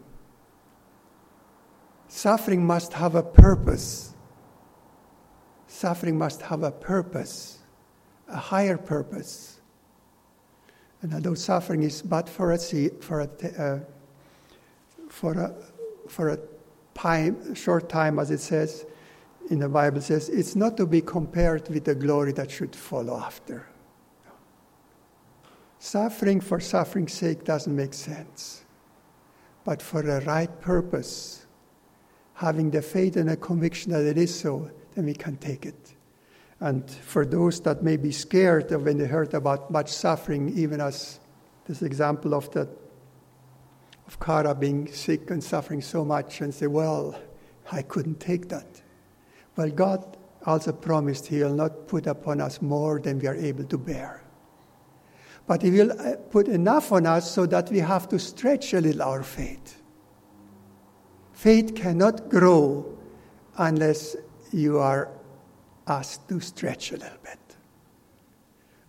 Suffering 2.08 2.66
must 2.66 2.94
have 2.94 3.16
a 3.16 3.24
purpose. 3.24 4.14
Suffering 5.68 6.18
must 6.18 6.42
have 6.44 6.64
a 6.64 6.72
purpose, 6.72 7.60
a 8.30 8.38
higher 8.38 8.78
purpose. 8.78 9.55
And 11.06 11.14
although 11.14 11.36
suffering 11.36 11.84
is 11.84 12.02
but 12.02 12.28
for 12.28 12.52
a, 12.52 12.58
for 12.58 13.20
a, 13.20 13.30
uh, 13.60 13.80
for 15.08 15.34
a, 15.34 15.54
for 16.10 16.30
a 16.30 16.40
time, 16.96 17.54
short 17.54 17.90
time, 17.90 18.18
as 18.18 18.32
it 18.32 18.40
says 18.40 18.88
in 19.52 19.60
the 19.60 19.70
Bible, 19.70 20.02
says 20.02 20.30
it's 20.30 20.56
not 20.56 20.78
to 20.78 20.88
be 20.88 21.02
compared 21.02 21.70
with 21.70 21.84
the 21.84 21.94
glory 21.94 22.32
that 22.32 22.50
should 22.50 22.76
follow 22.76 23.20
after. 23.20 23.68
Suffering 25.78 26.42
for 26.42 26.60
suffering's 26.60 27.14
sake 27.14 27.44
doesn't 27.44 27.76
make 27.76 27.94
sense. 27.94 28.66
But 29.64 29.84
for 29.84 30.02
the 30.02 30.22
right 30.22 30.60
purpose, 30.60 31.46
having 32.34 32.72
the 32.72 32.82
faith 32.82 33.16
and 33.16 33.30
the 33.30 33.38
conviction 33.38 33.92
that 33.92 34.06
it 34.06 34.18
is 34.18 34.34
so, 34.34 34.72
then 34.96 35.06
we 35.06 35.14
can 35.14 35.38
take 35.38 35.68
it. 35.68 35.94
And 36.60 36.90
for 36.90 37.26
those 37.26 37.60
that 37.62 37.84
may 37.84 37.98
be 37.98 38.12
scared 38.12 38.72
when 38.72 38.98
they 38.98 39.06
heard 39.06 39.34
about 39.34 39.70
much 39.70 39.90
suffering, 39.90 40.58
even 40.58 40.80
as 40.80 41.20
this 41.68 41.82
example 41.82 42.34
of 42.34 42.50
the 42.52 42.70
of 44.08 44.20
Kara 44.20 44.54
being 44.54 44.92
sick 44.92 45.32
and 45.32 45.44
suffering 45.44 45.82
so 45.82 46.06
much 46.06 46.42
and 46.42 46.54
say, 46.54 46.68
Well, 46.68 47.20
I 47.72 47.82
couldn't 47.82 48.20
take 48.20 48.50
that. 48.50 48.82
Well, 49.56 49.70
God 49.70 50.18
also 50.46 50.72
promised 50.72 51.28
He 51.28 51.40
will 51.40 51.54
not 51.54 51.88
put 51.88 52.08
upon 52.08 52.42
us 52.42 52.62
more 52.62 53.00
than 53.00 53.20
we 53.20 53.28
are 53.28 53.36
able 53.36 53.64
to 53.66 53.78
bear. 53.78 54.24
But 55.48 55.62
He 55.62 55.72
will 55.72 55.92
uh, 55.92 56.18
put 56.30 56.48
enough 56.48 56.92
on 56.92 57.06
us 57.06 57.32
so 57.32 57.46
that 57.48 57.72
we 57.72 57.80
have 57.80 58.08
to 58.10 58.20
stretch 58.20 58.74
a 58.74 58.82
little 58.82 59.02
our 59.02 59.24
faith. 59.24 59.82
Faith 61.34 61.76
cannot 61.76 62.30
grow 62.30 62.98
unless 63.58 64.16
you 64.52 64.78
are 64.80 65.10
asked 65.88 66.28
to 66.30 66.40
stretch 66.40 66.92
a 66.92 66.98
little 66.98 67.18
bit. 67.24 67.40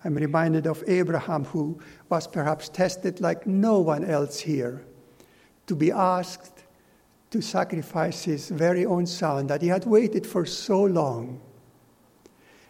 I'm 0.04 0.14
reminded 0.14 0.66
of 0.66 0.84
Abraham, 0.86 1.44
who 1.44 1.80
was 2.08 2.26
perhaps 2.26 2.68
tested 2.68 3.20
like 3.20 3.46
no 3.46 3.80
one 3.80 4.04
else 4.04 4.38
here, 4.38 4.84
to 5.66 5.74
be 5.74 5.90
asked 5.90 6.64
to 7.30 7.40
sacrifice 7.40 8.24
his 8.24 8.48
very 8.50 8.86
own 8.86 9.06
son 9.06 9.48
that 9.48 9.62
he 9.62 9.68
had 9.68 9.84
waited 9.84 10.26
for 10.26 10.46
so 10.46 10.84
long. 10.84 11.40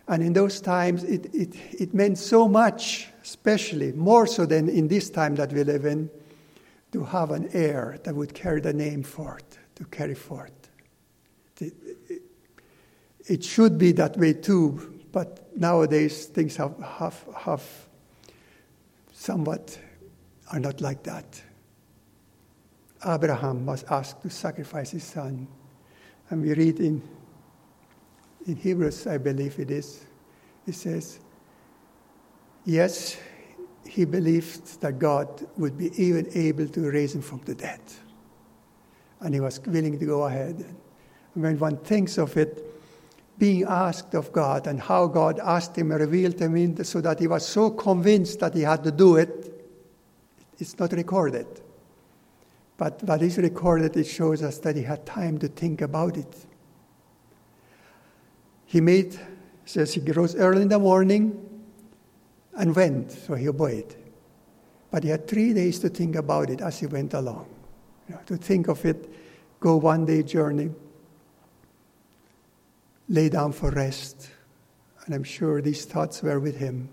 And 0.08 0.22
in 0.22 0.32
those 0.32 0.60
times, 0.60 1.04
it, 1.04 1.26
it, 1.34 1.54
it 1.72 1.94
meant 1.94 2.16
so 2.16 2.48
much, 2.48 3.08
especially 3.22 3.92
more 3.92 4.26
so 4.26 4.46
than 4.46 4.68
in 4.68 4.88
this 4.88 5.10
time 5.10 5.34
that 5.34 5.52
we 5.52 5.62
live 5.64 5.84
in, 5.84 6.08
to 6.92 7.04
have 7.04 7.32
an 7.32 7.50
heir 7.52 7.98
that 8.04 8.14
would 8.14 8.32
carry 8.32 8.60
the 8.60 8.72
name 8.72 9.02
forth, 9.02 9.58
to 9.74 9.84
carry 9.84 10.14
forth. 10.14 10.52
It, 13.26 13.44
should 13.44 13.78
be 13.78 13.92
that 13.92 14.16
way 14.16 14.32
too, 14.32 15.00
but 15.12 15.48
nowadays 15.56 16.26
things 16.26 16.56
have, 16.56 16.78
have, 16.80 17.24
have 17.36 17.62
somewhat 19.12 19.78
are 20.52 20.60
not 20.60 20.80
like 20.80 21.02
that. 21.04 21.42
Abraham 23.04 23.66
was 23.66 23.84
asked 23.84 24.22
to 24.22 24.30
sacrifice 24.30 24.90
his 24.90 25.04
son. 25.04 25.48
And 26.30 26.42
we 26.42 26.54
read 26.54 26.80
in, 26.80 27.02
in 28.46 28.56
Hebrews, 28.56 29.06
I 29.06 29.18
believe 29.18 29.58
it 29.58 29.70
is, 29.70 30.04
it 30.66 30.74
says, 30.74 31.20
Yes, 32.64 33.16
he 33.86 34.04
believed 34.04 34.80
that 34.80 34.98
God 34.98 35.46
would 35.56 35.78
be 35.78 35.90
even 36.02 36.28
able 36.34 36.66
to 36.66 36.90
raise 36.90 37.14
him 37.14 37.22
from 37.22 37.40
the 37.44 37.54
dead. 37.54 37.80
And 39.20 39.32
he 39.32 39.40
was 39.40 39.60
willing 39.64 39.98
to 39.98 40.04
go 40.04 40.24
ahead. 40.24 40.56
And 41.34 41.42
when 41.44 41.58
one 41.58 41.76
thinks 41.78 42.18
of 42.18 42.36
it, 42.36 42.64
being 43.38 43.64
asked 43.64 44.14
of 44.14 44.32
God 44.32 44.66
and 44.66 44.80
how 44.80 45.06
God 45.06 45.38
asked 45.40 45.76
him 45.76 45.90
and 45.90 46.00
revealed 46.00 46.40
him 46.40 46.82
so 46.84 47.00
that 47.02 47.18
he 47.18 47.26
was 47.26 47.46
so 47.46 47.70
convinced 47.70 48.40
that 48.40 48.54
he 48.54 48.62
had 48.62 48.82
to 48.84 48.90
do 48.90 49.16
it, 49.16 49.52
it's 50.58 50.78
not 50.78 50.92
recorded. 50.92 51.46
But 52.78 53.02
what 53.02 53.22
is 53.22 53.38
recorded, 53.38 53.96
it 53.96 54.04
shows 54.04 54.42
us 54.42 54.58
that 54.58 54.76
he 54.76 54.82
had 54.82 55.04
time 55.06 55.38
to 55.38 55.48
think 55.48 55.80
about 55.82 56.16
it. 56.16 56.46
He 58.66 58.80
made, 58.80 59.18
says 59.64 59.94
he 59.94 60.00
rose 60.12 60.34
early 60.34 60.62
in 60.62 60.68
the 60.68 60.78
morning 60.78 61.64
and 62.56 62.74
went, 62.74 63.12
so 63.12 63.34
he 63.34 63.48
obeyed. 63.48 63.94
But 64.90 65.04
he 65.04 65.10
had 65.10 65.28
three 65.28 65.52
days 65.52 65.78
to 65.80 65.88
think 65.88 66.16
about 66.16 66.50
it 66.50 66.60
as 66.60 66.78
he 66.78 66.86
went 66.86 67.14
along. 67.14 67.46
You 68.08 68.14
know, 68.14 68.20
to 68.26 68.36
think 68.36 68.68
of 68.68 68.84
it, 68.84 69.10
go 69.60 69.76
one 69.76 70.06
day 70.06 70.22
journey, 70.22 70.70
lay 73.08 73.28
down 73.28 73.52
for 73.52 73.70
rest. 73.70 74.30
And 75.04 75.14
I'm 75.14 75.24
sure 75.24 75.60
these 75.60 75.84
thoughts 75.84 76.22
were 76.22 76.40
with 76.40 76.56
him. 76.56 76.88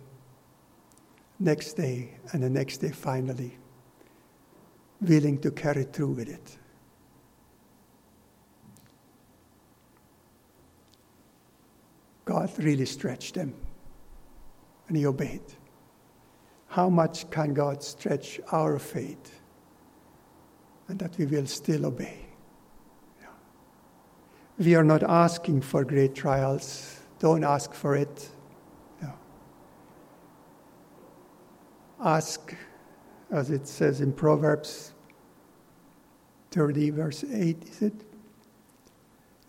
Next 1.40 1.74
day, 1.74 2.12
and 2.32 2.44
the 2.44 2.50
next 2.50 2.78
day 2.78 2.92
finally 2.92 3.58
willing 5.04 5.38
to 5.40 5.52
carry 5.52 5.84
through 5.84 6.12
with 6.12 6.30
it. 6.30 6.58
God 12.26 12.50
really 12.58 12.86
stretched 12.86 13.36
them, 13.36 13.54
and 14.88 14.98
He 14.98 15.06
obeyed. 15.06 15.44
How 16.68 16.90
much 16.90 17.30
can 17.30 17.54
God 17.54 17.84
stretch 17.84 18.40
our 18.52 18.80
faith 18.80 19.42
and 20.88 20.98
that 21.00 21.18
we 21.18 21.26
will 21.26 21.46
still 21.46 21.86
obey? 21.86 22.23
We 24.58 24.76
are 24.76 24.84
not 24.84 25.04
asking 25.04 25.62
for 25.62 25.84
great 25.84 26.14
trials. 26.14 27.00
Don't 27.20 27.44
ask 27.44 27.74
for 27.74 27.96
it. 27.96 28.30
No. 29.02 29.14
Ask, 32.00 32.56
as 33.32 33.50
it 33.50 33.68
says 33.68 34.02
in 34.02 34.14
Proverbs 34.14 34.94
30, 36.52 36.92
verse 36.92 37.24
8, 37.24 37.64
is 37.64 37.82
it? 37.82 37.94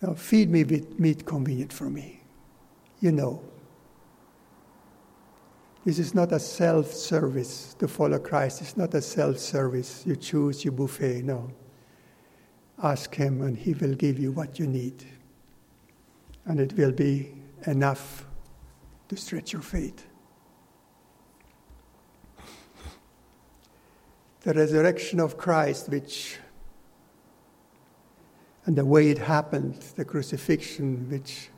Now, 0.01 0.13
feed 0.13 0.49
me 0.49 0.63
with 0.63 0.99
meat 0.99 1.25
convenient 1.25 1.71
for 1.71 1.89
me. 1.89 2.21
You 2.99 3.11
know. 3.11 3.43
This 5.85 5.99
is 5.99 6.15
not 6.15 6.31
a 6.31 6.39
self 6.39 6.91
service 6.91 7.75
to 7.77 7.87
follow 7.87 8.17
Christ. 8.17 8.61
It's 8.61 8.75
not 8.75 8.93
a 8.95 9.01
self 9.01 9.37
service. 9.37 10.03
You 10.05 10.15
choose, 10.15 10.65
your 10.65 10.71
buffet. 10.71 11.21
No. 11.21 11.51
Ask 12.81 13.15
Him, 13.15 13.41
and 13.41 13.57
He 13.57 13.73
will 13.73 13.95
give 13.95 14.19
you 14.19 14.31
what 14.31 14.59
you 14.59 14.67
need. 14.67 15.03
And 16.45 16.59
it 16.59 16.73
will 16.73 16.91
be 16.91 17.33
enough 17.65 18.25
to 19.09 19.17
stretch 19.17 19.53
your 19.53 19.61
faith. 19.61 20.05
The 24.41 24.53
resurrection 24.53 25.19
of 25.19 25.37
Christ, 25.37 25.89
which 25.89 26.37
and 28.65 28.75
the 28.75 28.85
way 28.85 29.09
it 29.09 29.19
happened, 29.19 29.75
the 29.95 30.05
crucifixion, 30.05 31.09
which 31.09 31.49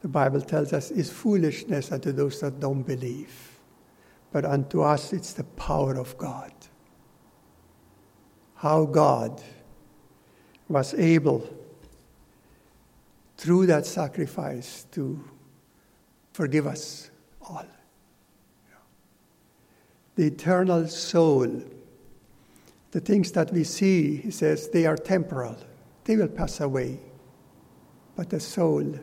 the 0.00 0.08
Bible 0.08 0.40
tells 0.40 0.72
us 0.72 0.90
is 0.90 1.10
foolishness 1.10 1.92
unto 1.92 2.12
those 2.12 2.40
that 2.40 2.60
don't 2.60 2.82
believe. 2.82 3.60
But 4.32 4.44
unto 4.44 4.82
us, 4.82 5.12
it's 5.12 5.32
the 5.32 5.44
power 5.44 5.96
of 5.96 6.16
God. 6.18 6.52
How 8.56 8.84
God 8.84 9.40
was 10.68 10.94
able, 10.94 11.48
through 13.36 13.66
that 13.66 13.86
sacrifice, 13.86 14.86
to 14.92 15.22
forgive 16.32 16.66
us 16.66 17.10
all. 17.42 17.66
The 20.16 20.26
eternal 20.26 20.88
soul, 20.88 21.62
the 22.90 23.00
things 23.00 23.32
that 23.32 23.52
we 23.52 23.64
see, 23.64 24.16
he 24.16 24.30
says, 24.30 24.68
they 24.68 24.84
are 24.84 24.96
temporal 24.96 25.56
they 26.08 26.16
will 26.16 26.28
pass 26.28 26.60
away. 26.60 26.98
But 28.16 28.30
the 28.30 28.40
soul 28.40 28.98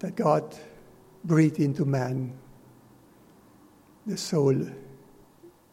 that 0.00 0.14
God 0.14 0.54
breathed 1.24 1.58
into 1.58 1.86
man, 1.86 2.38
the 4.06 4.18
soul 4.18 4.54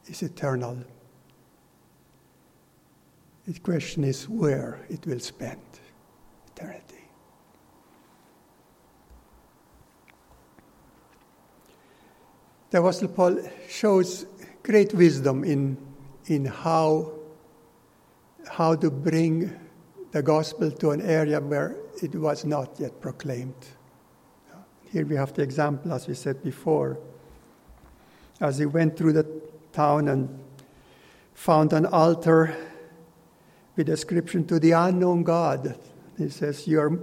is 0.06 0.24
eternal. 0.24 0.78
The 3.48 3.58
question 3.60 4.04
is 4.04 4.28
where 4.28 4.86
it 4.90 5.08
will 5.08 5.20
spend 5.22 5.62
eternity. 6.54 6.84
The 12.70 12.80
Apostle 12.80 13.08
Paul 13.08 13.40
shows 13.70 14.26
great 14.64 14.94
wisdom 14.94 15.46
in, 15.46 15.78
in 16.26 16.44
how 16.44 17.14
how 18.50 18.76
to 18.76 18.90
bring 18.92 19.58
the 20.12 20.22
gospel 20.22 20.72
to 20.72 20.92
an 20.92 21.02
area 21.02 21.40
where 21.40 21.76
it 22.02 22.16
was 22.16 22.44
not 22.46 22.80
yet 22.80 23.00
proclaimed. 23.00 23.56
Here 24.92 25.06
we 25.06 25.16
have 25.16 25.34
the 25.34 25.42
example, 25.42 25.94
as 25.94 26.08
we 26.08 26.14
said 26.16 26.44
before. 26.44 26.98
As 28.40 28.58
he 28.58 28.66
went 28.66 28.98
through 28.98 29.14
the 29.14 29.26
town 29.74 30.08
and 30.08 30.40
found 31.34 31.74
an 31.74 31.86
altar 31.86 32.56
with 33.78 33.88
inscription 33.88 34.46
to 34.48 34.60
the 34.60 34.72
unknown 34.72 35.24
God, 35.24 35.78
he 36.18 36.30
says, 36.30 36.68
You're 36.68 37.00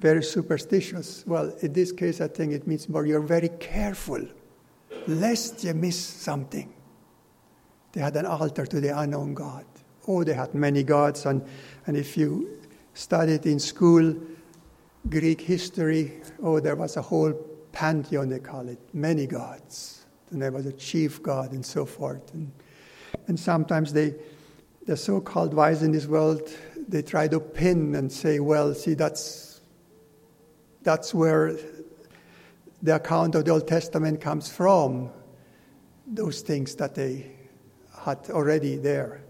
very 0.00 0.22
superstitious. 0.22 1.24
Well, 1.26 1.54
in 1.60 1.72
this 1.72 1.92
case, 1.92 2.20
I 2.20 2.28
think 2.28 2.52
it 2.52 2.66
means 2.66 2.88
more 2.88 3.06
you're 3.06 3.20
very 3.20 3.50
careful 3.60 4.26
lest 5.06 5.62
you 5.62 5.74
miss 5.74 5.98
something. 5.98 6.72
They 7.92 8.00
had 8.00 8.16
an 8.16 8.26
altar 8.26 8.66
to 8.66 8.80
the 8.80 8.98
unknown 8.98 9.34
God. 9.34 9.66
Oh, 10.08 10.24
they 10.24 10.34
had 10.34 10.54
many 10.54 10.82
gods, 10.82 11.26
and, 11.26 11.44
and 11.86 11.96
if 11.96 12.16
you 12.16 12.58
studied 12.94 13.46
in 13.46 13.58
school 13.58 14.14
Greek 15.08 15.40
history, 15.40 16.20
oh, 16.42 16.60
there 16.60 16.76
was 16.76 16.96
a 16.96 17.02
whole 17.02 17.32
pantheon, 17.72 18.28
they 18.28 18.38
call 18.38 18.68
it, 18.68 18.78
many 18.92 19.26
gods. 19.26 20.06
And 20.30 20.40
there 20.40 20.50
was 20.50 20.66
a 20.66 20.72
chief 20.72 21.22
god 21.22 21.52
and 21.52 21.64
so 21.64 21.84
forth. 21.84 22.32
And, 22.32 22.50
and 23.28 23.38
sometimes 23.38 23.92
they, 23.92 24.14
the 24.86 24.96
so 24.96 25.20
called 25.20 25.54
wise 25.54 25.82
in 25.82 25.92
this 25.92 26.06
world, 26.06 26.48
they 26.88 27.02
try 27.02 27.28
to 27.28 27.40
pin 27.40 27.94
and 27.94 28.12
say, 28.12 28.40
well, 28.40 28.74
see, 28.74 28.94
that's, 28.94 29.60
that's 30.82 31.14
where 31.14 31.56
the 32.82 32.96
account 32.96 33.34
of 33.34 33.44
the 33.44 33.50
Old 33.50 33.66
Testament 33.66 34.20
comes 34.20 34.50
from. 34.52 35.10
Those 36.06 36.42
things 36.42 36.74
that 36.76 36.94
they 36.94 37.32
had 38.04 38.30
already 38.30 38.76
there. 38.76 39.22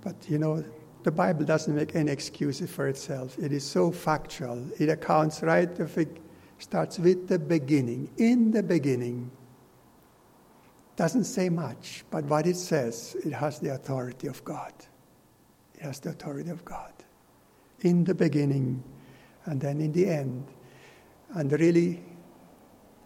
But 0.00 0.16
you 0.28 0.38
know, 0.38 0.64
the 1.04 1.12
Bible 1.12 1.44
doesn't 1.44 1.74
make 1.74 1.94
any 1.94 2.10
excuses 2.10 2.70
for 2.70 2.88
itself. 2.88 3.38
It 3.38 3.52
is 3.52 3.64
so 3.64 3.92
factual. 3.92 4.66
It 4.78 4.88
accounts 4.88 5.42
right 5.42 5.68
it 5.78 6.16
starts 6.58 6.98
with 6.98 7.28
the 7.28 7.38
beginning. 7.38 8.10
In 8.18 8.50
the 8.50 8.64
beginning. 8.64 9.30
Doesn't 10.96 11.24
say 11.24 11.48
much, 11.48 12.04
but 12.10 12.24
what 12.24 12.46
it 12.46 12.56
says, 12.56 13.16
it 13.24 13.32
has 13.32 13.58
the 13.58 13.74
authority 13.74 14.26
of 14.26 14.44
God. 14.44 14.72
It 15.74 15.82
has 15.82 16.00
the 16.00 16.10
authority 16.10 16.50
of 16.50 16.64
God. 16.64 16.92
In 17.80 18.04
the 18.04 18.14
beginning, 18.14 18.82
and 19.46 19.60
then 19.60 19.80
in 19.80 19.92
the 19.92 20.08
end. 20.08 20.46
And 21.34 21.50
really, 21.52 22.02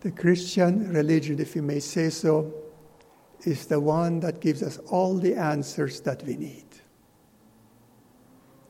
the 0.00 0.10
Christian 0.10 0.92
religion, 0.92 1.38
if 1.38 1.56
you 1.56 1.62
may 1.62 1.80
say 1.80 2.10
so, 2.10 2.52
is 3.44 3.66
the 3.66 3.80
one 3.80 4.20
that 4.20 4.40
gives 4.40 4.62
us 4.62 4.78
all 4.90 5.14
the 5.14 5.34
answers 5.34 6.00
that 6.00 6.22
we 6.24 6.36
need. 6.36 6.66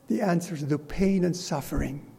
The 0.07 0.21
answers 0.21 0.63
to 0.63 0.77
pain 0.77 1.25
and 1.25 1.35
suffering 1.35 2.11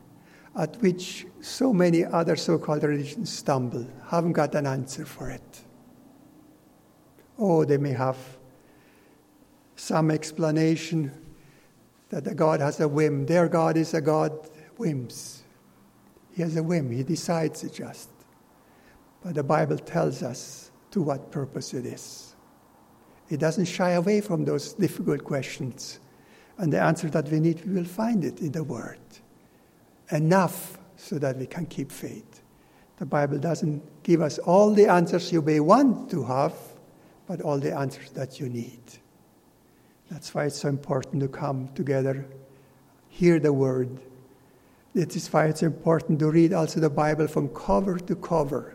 at 0.56 0.76
which 0.82 1.26
so 1.40 1.72
many 1.72 2.04
other 2.04 2.34
so 2.36 2.58
called 2.58 2.82
religions 2.82 3.32
stumble, 3.32 3.86
haven't 4.08 4.32
got 4.32 4.54
an 4.54 4.66
answer 4.66 5.04
for 5.04 5.30
it. 5.30 5.60
Oh, 7.38 7.64
they 7.64 7.78
may 7.78 7.92
have 7.92 8.18
some 9.76 10.10
explanation 10.10 11.12
that 12.08 12.24
the 12.24 12.34
God 12.34 12.60
has 12.60 12.80
a 12.80 12.88
whim. 12.88 13.26
Their 13.26 13.48
God 13.48 13.76
is 13.76 13.94
a 13.94 14.00
God 14.00 14.48
whims. 14.76 15.42
He 16.34 16.42
has 16.42 16.56
a 16.56 16.62
whim, 16.62 16.90
he 16.90 17.02
decides 17.02 17.64
it 17.64 17.74
just. 17.74 18.10
But 19.22 19.34
the 19.34 19.42
Bible 19.42 19.78
tells 19.78 20.22
us 20.22 20.70
to 20.92 21.02
what 21.02 21.30
purpose 21.30 21.74
it 21.74 21.84
is. 21.84 22.34
It 23.28 23.40
doesn't 23.40 23.66
shy 23.66 23.90
away 23.90 24.20
from 24.20 24.44
those 24.44 24.72
difficult 24.72 25.24
questions. 25.24 26.00
And 26.56 26.72
the 26.72 26.80
answer 26.80 27.10
that 27.10 27.28
we 27.28 27.40
need, 27.40 27.64
we 27.66 27.74
will 27.74 27.84
find 27.84 28.24
it 28.24 28.40
in 28.40 28.52
the 28.52 28.64
Word. 28.64 28.98
Enough 30.10 30.78
so 30.96 31.18
that 31.18 31.36
we 31.36 31.46
can 31.46 31.66
keep 31.66 31.92
faith. 31.92 32.42
The 32.96 33.06
Bible 33.06 33.38
doesn't 33.38 34.02
give 34.02 34.22
us 34.22 34.38
all 34.38 34.72
the 34.72 34.88
answers 34.88 35.32
you 35.32 35.42
may 35.42 35.60
want 35.60 36.10
to 36.10 36.24
have, 36.24 36.54
but 37.28 37.42
all 37.42 37.58
the 37.58 37.76
answers 37.76 38.10
that 38.12 38.40
you 38.40 38.48
need. 38.48 38.80
That's 40.10 40.34
why 40.34 40.46
it's 40.46 40.60
so 40.60 40.68
important 40.70 41.20
to 41.20 41.28
come 41.28 41.68
together, 41.74 42.26
hear 43.10 43.38
the 43.38 43.52
Word. 43.52 44.00
It 44.94 45.14
is 45.14 45.30
why 45.30 45.44
it's 45.46 45.62
important 45.62 46.18
to 46.20 46.30
read 46.30 46.54
also 46.54 46.80
the 46.80 46.88
Bible 46.88 47.28
from 47.28 47.48
cover 47.50 47.98
to 47.98 48.16
cover 48.16 48.74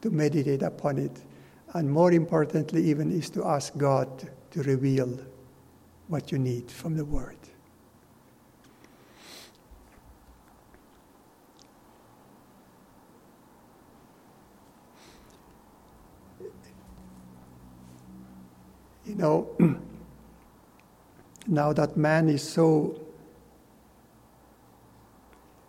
to 0.00 0.10
meditate 0.10 0.62
upon 0.62 0.98
it. 0.98 1.20
And 1.74 1.90
more 1.90 2.12
importantly, 2.12 2.82
even, 2.84 3.12
is 3.12 3.28
to 3.30 3.44
ask 3.44 3.76
God 3.76 4.08
to 4.52 4.62
reveal 4.62 5.18
what 6.06 6.32
you 6.32 6.38
need 6.38 6.70
from 6.70 6.96
the 6.96 7.04
Word. 7.04 7.36
You 19.08 19.14
know, 19.14 19.48
now 21.46 21.72
that 21.72 21.96
man 21.96 22.28
is 22.28 22.42
so, 22.42 23.00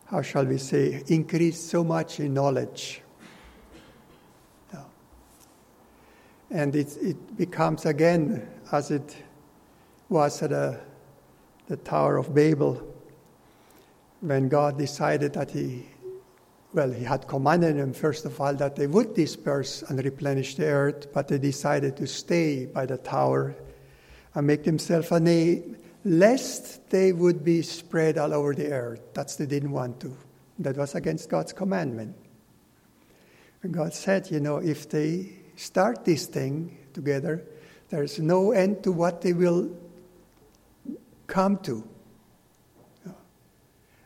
how 0.08 0.22
shall 0.22 0.46
we 0.46 0.58
say, 0.58 1.04
increased 1.08 1.70
so 1.70 1.84
much 1.84 2.20
in 2.20 2.34
knowledge 2.34 3.02
And 6.52 6.76
it, 6.76 6.98
it 6.98 7.38
becomes 7.38 7.86
again 7.86 8.48
as 8.72 8.92
it 8.92 9.16
was 10.10 10.42
at 10.42 10.52
a, 10.52 10.80
the 11.68 11.78
Tower 11.78 12.18
of 12.18 12.34
Babel 12.34 12.82
when 14.22 14.50
God 14.50 14.78
decided 14.78 15.34
that 15.34 15.52
He, 15.52 15.86
well, 16.74 16.92
He 16.92 17.04
had 17.04 17.28
commanded 17.28 17.78
them, 17.78 17.94
first 17.94 18.26
of 18.26 18.40
all, 18.40 18.54
that 18.56 18.76
they 18.76 18.88
would 18.88 19.16
disperse 19.16 19.82
and 19.84 20.04
replenish 20.04 20.56
the 20.56 20.68
earth, 20.68 21.12
but 21.14 21.28
they 21.28 21.40
decided 21.40 21.98
to 21.98 22.08
stay 22.08 22.66
by 22.66 22.86
the 22.86 22.98
tower 22.98 23.56
and 24.36 24.46
make 24.46 24.64
themselves 24.64 25.12
a 25.12 25.20
name, 25.20 25.78
lest 26.06 26.90
they 26.92 27.12
would 27.12 27.44
be 27.44 27.62
spread 27.62 28.18
all 28.18 28.34
over 28.34 28.54
the 28.54 28.72
earth. 28.72 29.02
That's 29.14 29.36
they 29.36 29.48
didn't 29.48 29.72
want 29.72 30.00
to. 30.02 30.16
That 30.60 30.78
was 30.78 30.94
against 30.94 31.30
God's 31.30 31.54
commandment. 31.54 32.16
And 33.64 33.74
God 33.74 33.94
said, 33.94 34.30
you 34.30 34.40
know, 34.40 34.58
if 34.58 34.90
they 34.90 35.34
start 35.56 36.06
this 36.06 36.28
thing 36.28 36.78
together, 36.94 37.44
there's 37.90 38.20
no 38.20 38.52
end 38.52 38.84
to 38.84 38.92
what 38.92 39.22
they 39.22 39.34
will 39.34 39.76
come 41.28 41.58
to. 41.60 41.88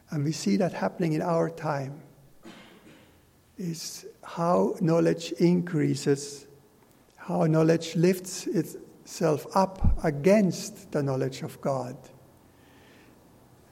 And 0.09 0.23
we 0.23 0.31
see 0.31 0.57
that 0.57 0.73
happening 0.73 1.13
in 1.13 1.21
our 1.21 1.49
time. 1.49 2.01
Is 3.57 4.05
how 4.23 4.75
knowledge 4.81 5.31
increases, 5.33 6.47
how 7.17 7.45
knowledge 7.45 7.95
lifts 7.95 8.47
itself 8.47 9.45
up 9.55 10.03
against 10.03 10.91
the 10.91 11.03
knowledge 11.03 11.43
of 11.43 11.61
God. 11.61 11.95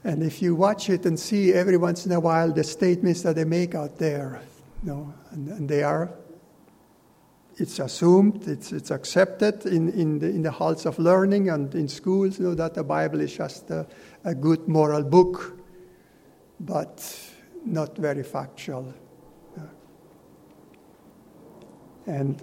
And 0.04 0.22
if 0.22 0.42
you 0.42 0.54
watch 0.54 0.88
it 0.88 1.04
and 1.06 1.18
see 1.18 1.52
every 1.52 1.76
once 1.76 2.06
in 2.06 2.12
a 2.12 2.20
while 2.20 2.52
the 2.52 2.64
statements 2.64 3.22
that 3.22 3.36
they 3.36 3.44
make 3.44 3.74
out 3.74 3.98
there, 3.98 4.40
you 4.82 4.92
know, 4.92 5.14
and, 5.30 5.48
and 5.48 5.68
they 5.68 5.82
are 5.82 6.12
it's 7.58 7.78
assumed, 7.78 8.48
it's, 8.48 8.72
it's 8.72 8.90
accepted 8.90 9.66
in, 9.66 9.90
in, 9.90 10.18
the, 10.18 10.26
in 10.26 10.42
the 10.42 10.50
halls 10.50 10.86
of 10.86 10.98
learning 10.98 11.50
and 11.50 11.74
in 11.74 11.88
schools, 11.88 12.38
you 12.38 12.46
know, 12.46 12.54
that 12.54 12.74
the 12.74 12.82
Bible 12.82 13.20
is 13.20 13.36
just 13.36 13.70
a, 13.70 13.86
a 14.24 14.34
good 14.34 14.66
moral 14.68 15.02
book, 15.02 15.58
but 16.60 17.30
not 17.64 17.96
very 17.96 18.22
factual. 18.22 18.92
And 22.06 22.42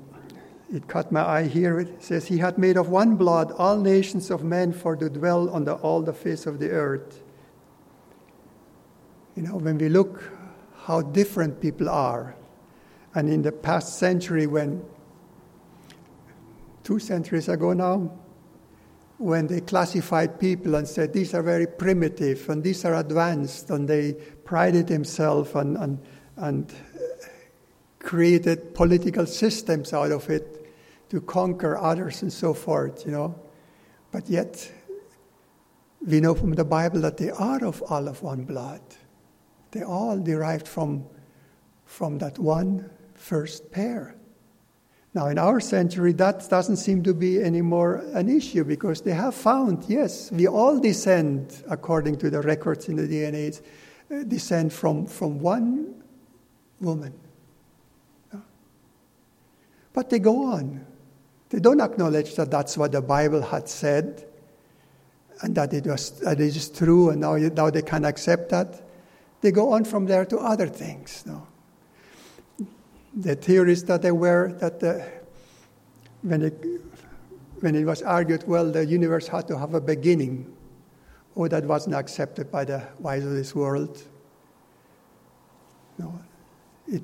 it 0.72 0.88
caught 0.88 1.12
my 1.12 1.22
eye 1.22 1.48
here. 1.48 1.80
It 1.80 2.04
says, 2.04 2.28
He 2.28 2.38
had 2.38 2.58
made 2.58 2.78
of 2.78 2.90
one 2.90 3.16
blood 3.16 3.52
all 3.58 3.78
nations 3.78 4.30
of 4.30 4.44
men 4.44 4.72
for 4.72 4.96
to 4.96 5.10
dwell 5.10 5.50
on 5.50 5.66
the, 5.66 5.74
all 5.76 6.02
the 6.02 6.14
face 6.14 6.46
of 6.46 6.60
the 6.60 6.70
earth. 6.70 7.22
You 9.36 9.44
know, 9.44 9.58
when 9.58 9.78
we 9.78 9.90
look 9.90 10.24
how 10.84 11.02
different 11.02 11.62
people 11.62 11.90
are, 11.90 12.36
and 13.16 13.30
in 13.30 13.42
the 13.42 13.52
past 13.52 13.98
century, 13.98 14.48
when 14.48 14.84
two 16.84 17.00
centuries 17.00 17.50
ago 17.50 17.74
now, 17.74 18.12
when 19.18 19.48
they 19.48 19.62
classified 19.62 20.40
people 20.40 20.76
and 20.76 20.88
said 20.88 21.12
these 21.12 21.34
are 21.34 21.44
very 21.44 21.68
primitive 21.68 22.50
and 22.50 22.64
these 22.64 22.86
are 22.86 22.96
advanced, 22.96 23.70
and 23.70 23.88
they 23.88 24.14
prided 24.46 24.88
themselves 24.88 25.54
and, 25.56 25.78
and, 25.78 26.00
and 26.38 26.74
created 28.00 28.74
political 28.74 29.26
systems 29.26 29.94
out 29.94 30.12
of 30.12 30.30
it 30.30 30.56
to 31.10 31.22
conquer 31.22 31.78
others 31.78 32.22
and 32.22 32.32
so 32.32 32.54
forth, 32.54 33.06
you 33.06 33.12
know. 33.12 33.36
But 34.12 34.30
yet, 34.30 34.72
we 36.06 36.20
know 36.22 36.34
from 36.34 36.54
the 36.54 36.64
Bible 36.64 37.02
that 37.02 37.18
they 37.18 37.30
are 37.30 37.64
of 37.64 37.82
all 37.84 38.08
of 38.08 38.24
one 38.24 38.46
blood. 38.46 38.82
They 39.72 39.84
all 39.84 40.18
derived 40.18 40.68
from, 40.68 41.06
from 41.86 42.18
that 42.20 42.40
one 42.40 42.90
first 43.16 43.72
pair. 43.72 44.16
Now, 45.14 45.28
in 45.28 45.40
our 45.40 45.60
century, 45.60 46.14
that 46.14 46.48
doesn't 46.50 46.78
seem 46.78 47.04
to 47.04 47.14
be 47.14 47.42
anymore 47.42 48.04
an 48.14 48.30
issue 48.30 48.64
because 48.64 49.02
they 49.02 49.14
have 49.14 49.34
found, 49.34 49.86
yes, 49.88 50.32
we 50.32 50.48
all 50.48 50.80
descend, 50.80 51.64
according 51.68 52.18
to 52.18 52.30
the 52.30 52.42
records 52.42 52.88
in 52.88 52.96
the 52.96 53.08
DNA, 53.08 53.60
uh, 54.12 54.24
descend 54.24 54.72
from, 54.72 55.08
from 55.08 55.40
one 55.40 56.04
woman. 56.80 57.14
But 60.00 60.10
they 60.10 60.20
go 60.20 60.54
on. 60.54 60.86
They 61.50 61.60
don't 61.60 61.82
acknowledge 61.82 62.36
that 62.36 62.50
that's 62.50 62.78
what 62.78 62.94
the 62.94 63.02
Bible 63.02 63.42
had 63.42 63.68
said 63.68 64.24
and 65.42 65.54
that 65.56 65.74
it, 65.74 65.86
was, 65.86 66.12
that 66.22 66.40
it 66.40 66.56
is 66.56 66.70
true 66.70 67.10
and 67.10 67.20
now, 67.20 67.36
now 67.36 67.70
they 67.70 67.82
can 67.82 68.06
accept 68.06 68.48
that. 68.52 68.82
They 69.42 69.52
go 69.52 69.74
on 69.74 69.84
from 69.84 70.06
there 70.06 70.24
to 70.24 70.38
other 70.38 70.68
things. 70.68 71.26
No? 71.28 71.46
the 73.14 73.36
theories 73.36 73.84
that 73.84 74.02
there 74.02 74.16
were 74.16 74.54
that 74.60 74.80
the, 74.80 75.06
when, 76.22 76.44
it, 76.44 76.66
when 77.60 77.76
it 77.76 77.84
was 77.84 78.02
argued, 78.02 78.48
well, 78.48 78.72
the 78.72 78.86
universe 78.86 79.28
had 79.28 79.50
to 79.50 79.60
have 79.60 79.74
a 79.74 79.82
beginning, 79.82 80.50
oh, 81.36 81.50
that 81.50 81.66
wasn't 81.66 81.94
accepted 81.94 82.50
by 82.50 82.64
the 82.64 82.88
wise 83.00 83.26
of 83.26 83.32
this 83.32 83.54
world. 83.54 84.02
No, 85.98 86.22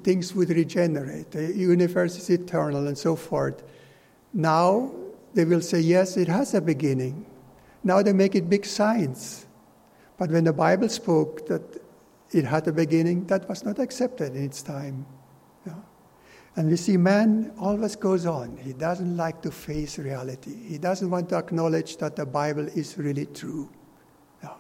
things 0.03 0.33
would 0.33 0.49
regenerate. 0.49 1.31
The 1.31 1.53
universe 1.53 2.17
is 2.17 2.29
eternal 2.29 2.87
and 2.87 2.97
so 2.97 3.15
forth. 3.15 3.63
Now 4.33 4.91
they 5.33 5.45
will 5.45 5.61
say, 5.61 5.79
yes, 5.79 6.17
it 6.17 6.27
has 6.27 6.53
a 6.53 6.61
beginning. 6.61 7.25
Now 7.83 8.01
they 8.01 8.13
make 8.13 8.35
it 8.35 8.49
big 8.49 8.65
science. 8.65 9.45
But 10.17 10.31
when 10.31 10.45
the 10.45 10.53
Bible 10.53 10.89
spoke 10.89 11.45
that 11.47 11.61
it 12.31 12.45
had 12.45 12.67
a 12.67 12.71
beginning, 12.71 13.27
that 13.27 13.47
was 13.47 13.63
not 13.63 13.79
accepted 13.79 14.35
in 14.35 14.43
its 14.43 14.61
time. 14.61 15.05
And 16.57 16.69
we 16.69 16.77
see 16.77 16.95
man 16.95 17.51
always 17.59 17.97
goes 17.97 18.25
on. 18.25 18.57
He 18.57 18.71
doesn't 18.71 19.17
like 19.17 19.41
to 19.41 19.51
face 19.51 19.99
reality. 19.99 20.55
He 20.67 20.77
doesn't 20.77 21.09
want 21.09 21.27
to 21.29 21.37
acknowledge 21.37 21.97
that 21.97 22.15
the 22.15 22.25
Bible 22.25 22.67
is 22.67 22.97
really 22.97 23.25
true. 23.25 23.69
No. 24.41 24.53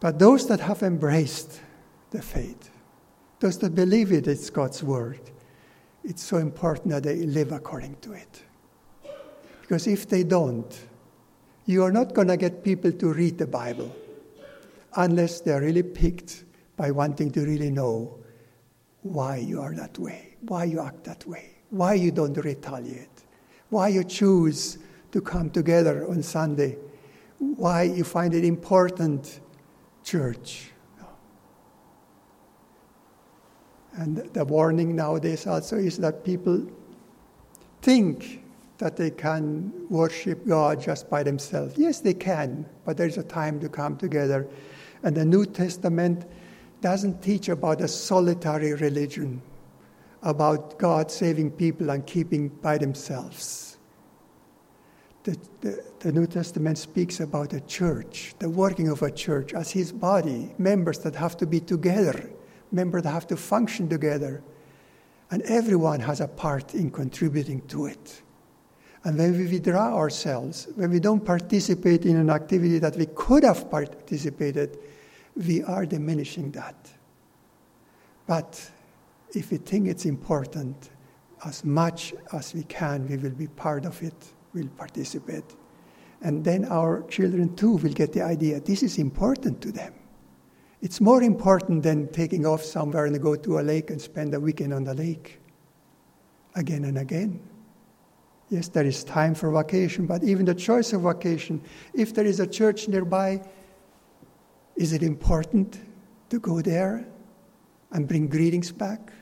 But 0.00 0.18
those 0.18 0.48
that 0.48 0.58
have 0.58 0.82
embraced 0.82 1.60
the 2.10 2.20
faith, 2.20 2.70
those 3.40 3.58
that 3.58 3.74
believe 3.74 4.12
it, 4.12 4.26
it 4.26 4.32
is 4.32 4.50
God's 4.50 4.82
word, 4.82 5.20
it's 6.04 6.22
so 6.22 6.38
important 6.38 6.90
that 6.90 7.02
they 7.02 7.16
live 7.16 7.52
according 7.52 7.96
to 8.02 8.12
it. 8.12 8.42
Because 9.60 9.86
if 9.86 10.08
they 10.08 10.22
don't, 10.22 10.78
you 11.66 11.82
are 11.82 11.90
not 11.90 12.14
going 12.14 12.28
to 12.28 12.36
get 12.36 12.62
people 12.62 12.92
to 12.92 13.12
read 13.12 13.38
the 13.38 13.46
Bible 13.46 13.94
unless 14.96 15.40
they're 15.40 15.60
really 15.60 15.82
picked 15.82 16.44
by 16.76 16.90
wanting 16.90 17.30
to 17.32 17.40
really 17.40 17.70
know 17.70 18.16
why 19.02 19.36
you 19.36 19.60
are 19.60 19.74
that 19.74 19.98
way, 19.98 20.36
why 20.42 20.64
you 20.64 20.80
act 20.80 21.04
that 21.04 21.26
way, 21.26 21.50
why 21.70 21.94
you 21.94 22.10
don't 22.10 22.36
retaliate, 22.36 23.24
why 23.70 23.88
you 23.88 24.04
choose 24.04 24.78
to 25.12 25.20
come 25.20 25.50
together 25.50 26.08
on 26.08 26.22
Sunday, 26.22 26.76
why 27.38 27.82
you 27.82 28.04
find 28.04 28.34
it 28.34 28.44
important, 28.44 29.40
church. 30.04 30.70
And 33.96 34.16
the 34.32 34.44
warning 34.44 34.94
nowadays 34.94 35.46
also 35.46 35.76
is 35.76 35.96
that 35.98 36.24
people 36.24 36.66
think 37.80 38.42
that 38.78 38.96
they 38.96 39.10
can 39.10 39.72
worship 39.88 40.46
God 40.46 40.80
just 40.80 41.08
by 41.08 41.22
themselves. 41.22 41.74
Yes, 41.78 42.00
they 42.00 42.12
can, 42.12 42.66
but 42.84 42.96
there's 42.96 43.16
a 43.16 43.22
time 43.22 43.58
to 43.60 43.68
come 43.68 43.96
together. 43.96 44.46
And 45.02 45.16
the 45.16 45.24
New 45.24 45.46
Testament 45.46 46.26
doesn't 46.82 47.22
teach 47.22 47.48
about 47.48 47.80
a 47.80 47.88
solitary 47.88 48.74
religion, 48.74 49.40
about 50.22 50.78
God 50.78 51.10
saving 51.10 51.52
people 51.52 51.88
and 51.90 52.06
keeping 52.06 52.48
by 52.48 52.76
themselves. 52.76 53.78
The, 55.22 55.38
the, 55.60 55.84
the, 56.00 56.12
New 56.12 56.26
Testament 56.26 56.78
speaks 56.78 57.18
about 57.18 57.52
a 57.52 57.60
church, 57.60 58.34
the 58.38 58.48
working 58.48 58.88
of 58.88 59.02
a 59.02 59.10
church 59.10 59.54
as 59.54 59.72
his 59.72 59.90
body, 59.90 60.54
members 60.58 60.98
that 61.00 61.16
have 61.16 61.36
to 61.38 61.46
be 61.46 61.58
together, 61.58 62.30
members 62.72 63.02
that 63.02 63.10
have 63.10 63.26
to 63.28 63.36
function 63.36 63.88
together. 63.88 64.42
And 65.30 65.42
everyone 65.42 66.00
has 66.00 66.20
a 66.20 66.28
part 66.28 66.74
in 66.74 66.90
contributing 66.90 67.60
to 67.68 67.86
it. 67.86 68.22
And 69.04 69.18
when 69.18 69.38
we 69.38 69.46
withdraw 69.46 69.94
ourselves, 69.94 70.68
when 70.74 70.90
we 70.90 71.00
don't 71.00 71.24
participate 71.24 72.04
in 72.06 72.16
an 72.16 72.30
activity 72.30 72.78
that 72.80 72.96
we 72.96 73.06
could 73.06 73.44
have 73.44 73.70
participated, 73.70 74.78
we 75.36 75.62
are 75.62 75.86
diminishing 75.86 76.50
that. 76.52 76.74
But 78.26 78.70
if 79.32 79.50
we 79.50 79.58
think 79.58 79.86
it's 79.86 80.06
important, 80.06 80.90
as 81.44 81.64
much 81.64 82.14
as 82.32 82.54
we 82.54 82.64
can, 82.64 83.08
we 83.08 83.16
will 83.16 83.30
be 83.30 83.46
part 83.46 83.84
of 83.84 84.02
it, 84.02 84.14
we'll 84.54 84.68
participate. 84.68 85.44
And 86.22 86.44
then 86.44 86.64
our 86.64 87.02
children 87.08 87.54
too 87.54 87.76
will 87.76 87.92
get 87.92 88.12
the 88.12 88.22
idea 88.22 88.58
this 88.58 88.82
is 88.82 88.98
important 88.98 89.60
to 89.62 89.70
them. 89.70 89.94
It's 90.86 91.00
more 91.00 91.20
important 91.20 91.82
than 91.82 92.06
taking 92.12 92.46
off 92.46 92.62
somewhere 92.62 93.06
and 93.06 93.20
go 93.20 93.34
to 93.34 93.58
a 93.58 93.60
lake 93.60 93.90
and 93.90 94.00
spend 94.00 94.32
a 94.34 94.38
weekend 94.38 94.72
on 94.72 94.84
the 94.84 94.94
lake 94.94 95.40
again 96.54 96.84
and 96.84 96.98
again. 96.98 97.40
Yes, 98.50 98.68
there 98.68 98.84
is 98.84 99.02
time 99.02 99.34
for 99.34 99.50
vacation, 99.50 100.06
but 100.06 100.22
even 100.22 100.44
the 100.44 100.54
choice 100.54 100.92
of 100.92 101.02
vacation, 101.02 101.60
if 101.92 102.14
there 102.14 102.24
is 102.24 102.38
a 102.38 102.46
church 102.46 102.86
nearby, 102.86 103.42
is 104.76 104.92
it 104.92 105.02
important 105.02 105.80
to 106.30 106.38
go 106.38 106.60
there 106.60 107.04
and 107.90 108.06
bring 108.06 108.28
greetings 108.28 108.70
back? 108.70 109.12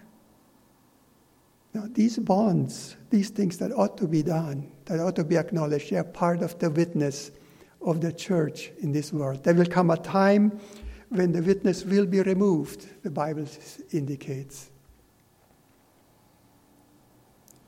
Now, 1.72 1.84
these 1.90 2.18
bonds, 2.18 2.94
these 3.08 3.30
things 3.30 3.56
that 3.56 3.72
ought 3.72 3.96
to 3.96 4.06
be 4.06 4.22
done, 4.22 4.70
that 4.84 5.00
ought 5.00 5.16
to 5.16 5.24
be 5.24 5.38
acknowledged, 5.38 5.90
they 5.90 5.96
are 5.96 6.04
part 6.04 6.42
of 6.42 6.58
the 6.58 6.68
witness 6.68 7.30
of 7.80 8.02
the 8.02 8.12
church 8.12 8.70
in 8.80 8.92
this 8.92 9.14
world. 9.14 9.42
There 9.44 9.54
will 9.54 9.64
come 9.64 9.88
a 9.88 9.96
time 9.96 10.60
when 11.14 11.32
the 11.32 11.42
witness 11.42 11.84
will 11.84 12.06
be 12.06 12.20
removed, 12.20 13.02
the 13.02 13.10
Bible 13.10 13.46
indicates. 13.92 14.70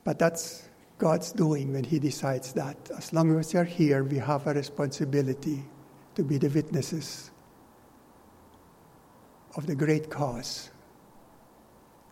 But 0.03 0.19
that's 0.19 0.67
God's 0.97 1.31
doing 1.31 1.73
when 1.73 1.83
He 1.83 1.99
decides 1.99 2.53
that. 2.53 2.77
As 2.97 3.13
long 3.13 3.37
as 3.39 3.53
we 3.53 3.59
are 3.59 3.63
here, 3.63 4.03
we 4.03 4.17
have 4.17 4.47
a 4.47 4.53
responsibility 4.53 5.63
to 6.15 6.23
be 6.23 6.37
the 6.37 6.49
witnesses 6.49 7.31
of 9.55 9.65
the 9.65 9.75
great 9.75 10.09
cause. 10.09 10.69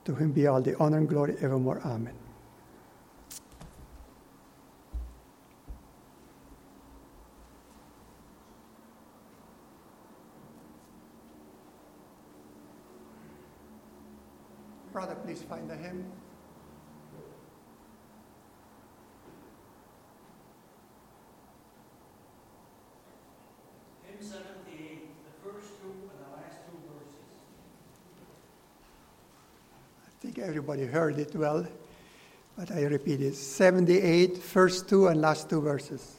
To 0.05 0.15
Him 0.15 0.31
be 0.31 0.47
all 0.47 0.61
the 0.61 0.77
honor 0.77 0.97
and 0.97 1.09
glory 1.09 1.35
evermore. 1.41 1.81
Amen. 1.85 2.24
Brother, 14.95 15.15
please 15.25 15.41
find 15.41 15.69
the 15.69 15.75
hymn. 15.75 16.05
Hymn 24.05 24.21
78, 24.21 25.09
the 25.25 25.49
first 25.49 25.67
two 25.81 25.91
and 25.91 26.17
the 26.23 26.37
last 26.37 26.59
two 26.65 26.79
verses. 26.87 27.27
I 30.07 30.11
think 30.21 30.39
everybody 30.39 30.85
heard 30.85 31.19
it 31.19 31.35
well, 31.35 31.67
but 32.57 32.71
I 32.71 32.83
repeat 32.83 33.19
it 33.19 33.35
78, 33.35 34.37
first 34.37 34.87
two 34.87 35.07
and 35.07 35.19
last 35.19 35.49
two 35.49 35.59
verses. 35.59 36.15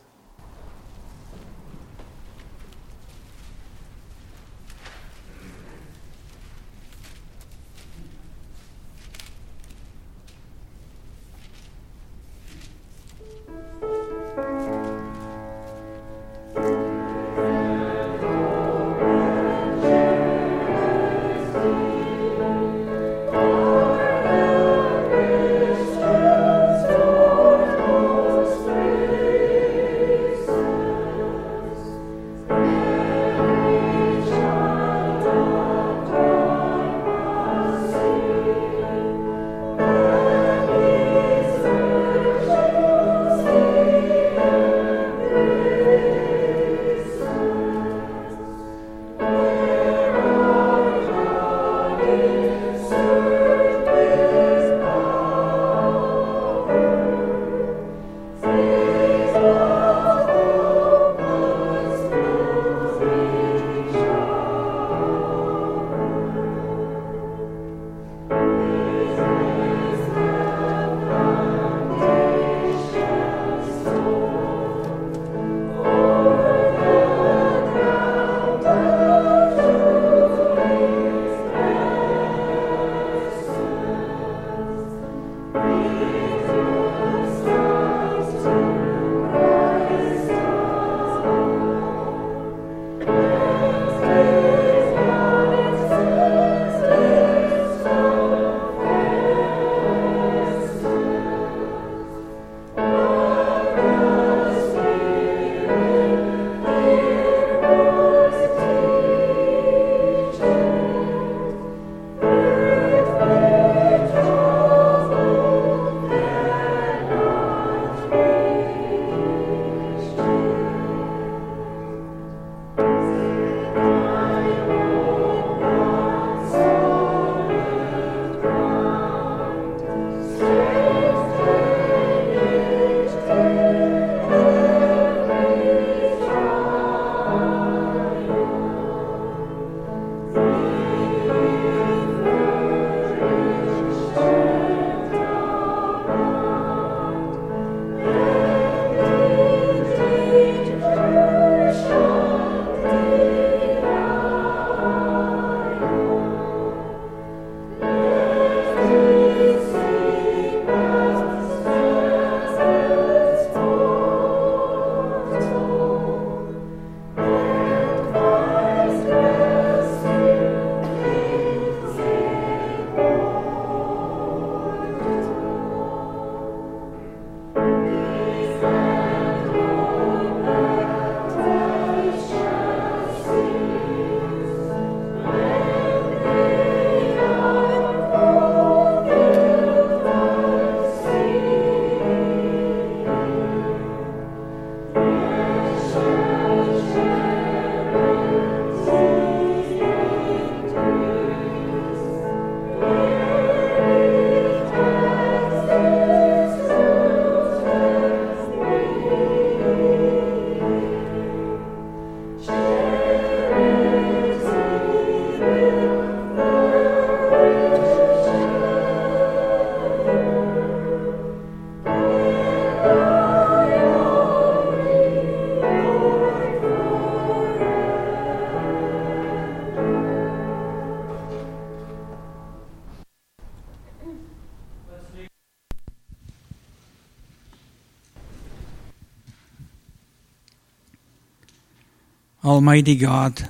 Almighty 242.46 242.94
God, 242.94 243.48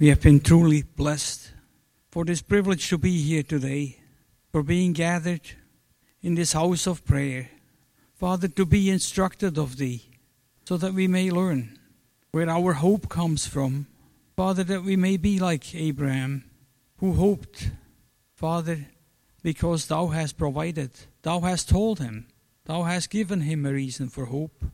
we 0.00 0.08
have 0.08 0.20
been 0.20 0.40
truly 0.40 0.82
blessed 0.82 1.52
for 2.10 2.24
this 2.24 2.42
privilege 2.42 2.88
to 2.88 2.98
be 2.98 3.22
here 3.22 3.44
today, 3.44 4.00
for 4.50 4.64
being 4.64 4.92
gathered 4.92 5.52
in 6.20 6.34
this 6.34 6.54
house 6.54 6.88
of 6.88 7.04
prayer. 7.04 7.50
Father, 8.16 8.48
to 8.48 8.66
be 8.66 8.90
instructed 8.90 9.56
of 9.56 9.76
Thee, 9.76 10.02
so 10.64 10.76
that 10.76 10.94
we 10.94 11.06
may 11.06 11.30
learn 11.30 11.78
where 12.32 12.50
our 12.50 12.72
hope 12.72 13.08
comes 13.08 13.46
from. 13.46 13.86
Father, 14.36 14.64
that 14.64 14.82
we 14.82 14.96
may 14.96 15.16
be 15.16 15.38
like 15.38 15.76
Abraham, 15.76 16.50
who 16.96 17.12
hoped, 17.12 17.70
Father, 18.34 18.88
because 19.44 19.86
Thou 19.86 20.08
hast 20.08 20.36
provided, 20.36 20.90
Thou 21.22 21.38
hast 21.38 21.68
told 21.68 22.00
him, 22.00 22.26
Thou 22.64 22.82
hast 22.82 23.10
given 23.10 23.42
him 23.42 23.64
a 23.64 23.72
reason 23.72 24.08
for 24.08 24.24
hope. 24.24 24.64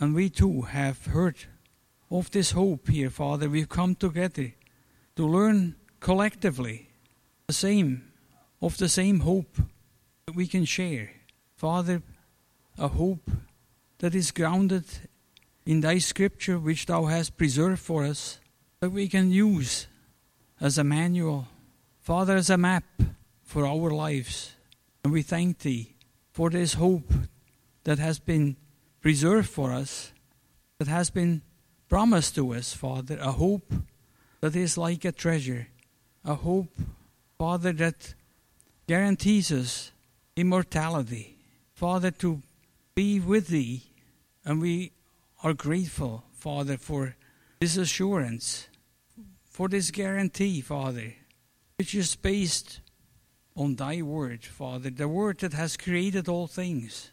And 0.00 0.12
we 0.12 0.28
too 0.28 0.62
have 0.62 1.06
heard 1.06 1.36
of 2.10 2.30
this 2.30 2.52
hope 2.52 2.88
here, 2.88 3.10
Father. 3.10 3.48
We've 3.48 3.68
come 3.68 3.94
together 3.94 4.52
to 5.16 5.26
learn 5.26 5.76
collectively 6.00 6.88
the 7.46 7.52
same, 7.52 8.10
of 8.60 8.76
the 8.78 8.88
same 8.88 9.20
hope 9.20 9.56
that 10.26 10.34
we 10.34 10.46
can 10.46 10.64
share. 10.64 11.10
Father, 11.56 12.02
a 12.78 12.88
hope 12.88 13.30
that 13.98 14.14
is 14.14 14.30
grounded 14.30 14.84
in 15.64 15.80
Thy 15.80 15.98
Scripture, 15.98 16.58
which 16.58 16.86
Thou 16.86 17.06
hast 17.06 17.36
preserved 17.36 17.80
for 17.80 18.04
us, 18.04 18.38
that 18.80 18.90
we 18.90 19.08
can 19.08 19.30
use 19.30 19.86
as 20.60 20.78
a 20.78 20.84
manual, 20.84 21.48
Father, 22.00 22.36
as 22.36 22.50
a 22.50 22.58
map 22.58 22.84
for 23.42 23.66
our 23.66 23.90
lives. 23.90 24.54
And 25.02 25.12
we 25.12 25.22
thank 25.22 25.60
Thee 25.60 25.94
for 26.30 26.50
this 26.50 26.74
hope 26.74 27.12
that 27.84 27.98
has 27.98 28.18
been 28.18 28.56
preserved 29.00 29.48
for 29.48 29.72
us, 29.72 30.12
that 30.78 30.88
has 30.88 31.10
been 31.10 31.42
promised 31.88 32.34
to 32.34 32.54
us, 32.54 32.72
Father, 32.72 33.18
a 33.20 33.32
hope 33.32 33.72
that 34.40 34.56
is 34.56 34.76
like 34.76 35.04
a 35.04 35.12
treasure, 35.12 35.68
a 36.24 36.34
hope, 36.34 36.78
Father, 37.38 37.72
that 37.72 38.14
guarantees 38.86 39.52
us 39.52 39.92
immortality. 40.36 41.36
Father, 41.74 42.10
to 42.10 42.42
be 42.94 43.20
with 43.20 43.48
Thee, 43.48 43.82
and 44.44 44.60
we 44.60 44.92
are 45.42 45.54
grateful, 45.54 46.24
Father, 46.32 46.76
for 46.76 47.16
this 47.60 47.76
assurance, 47.76 48.68
for 49.44 49.68
this 49.68 49.90
guarantee, 49.90 50.60
Father, 50.60 51.14
which 51.78 51.94
is 51.94 52.16
based 52.16 52.80
on 53.56 53.74
Thy 53.76 54.02
Word, 54.02 54.44
Father, 54.44 54.90
the 54.90 55.08
Word 55.08 55.38
that 55.38 55.52
has 55.54 55.76
created 55.76 56.28
all 56.28 56.46
things. 56.46 57.10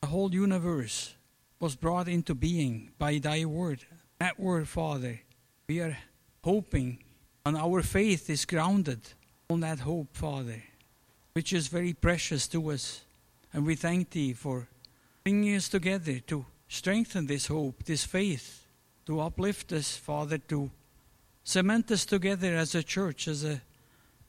The 0.00 0.08
whole 0.08 0.34
universe 0.34 1.14
was 1.60 1.76
brought 1.76 2.08
into 2.08 2.34
being 2.34 2.90
by 2.98 3.18
Thy 3.18 3.44
Word. 3.44 3.86
That 4.18 4.38
Word, 4.38 4.68
Father, 4.68 5.20
we 5.68 5.80
er 5.80 5.86
are 5.86 5.98
hoping, 6.44 6.98
and 7.44 7.56
our 7.56 7.82
faith 7.82 8.30
is 8.30 8.44
grounded 8.44 9.00
on 9.50 9.60
that 9.60 9.80
hope, 9.80 10.16
Father, 10.16 10.62
which 11.32 11.52
is 11.52 11.68
very 11.68 11.92
precious 11.92 12.46
to 12.48 12.70
us. 12.70 13.02
And 13.52 13.66
we 13.66 13.74
thank 13.74 14.10
Thee 14.10 14.32
for 14.32 14.68
bringing 15.22 15.56
us 15.56 15.68
together 15.68 16.18
to 16.26 16.44
strengthen 16.68 17.26
this 17.26 17.46
hope, 17.46 17.84
this 17.84 18.04
faith, 18.04 18.66
to 19.06 19.20
uplift 19.20 19.72
us, 19.72 19.96
Father, 19.96 20.38
to 20.38 20.70
cement 21.42 21.90
us 21.90 22.04
together 22.04 22.56
as 22.56 22.74
a 22.74 22.82
church, 22.82 23.28
as 23.28 23.44
a, 23.44 23.60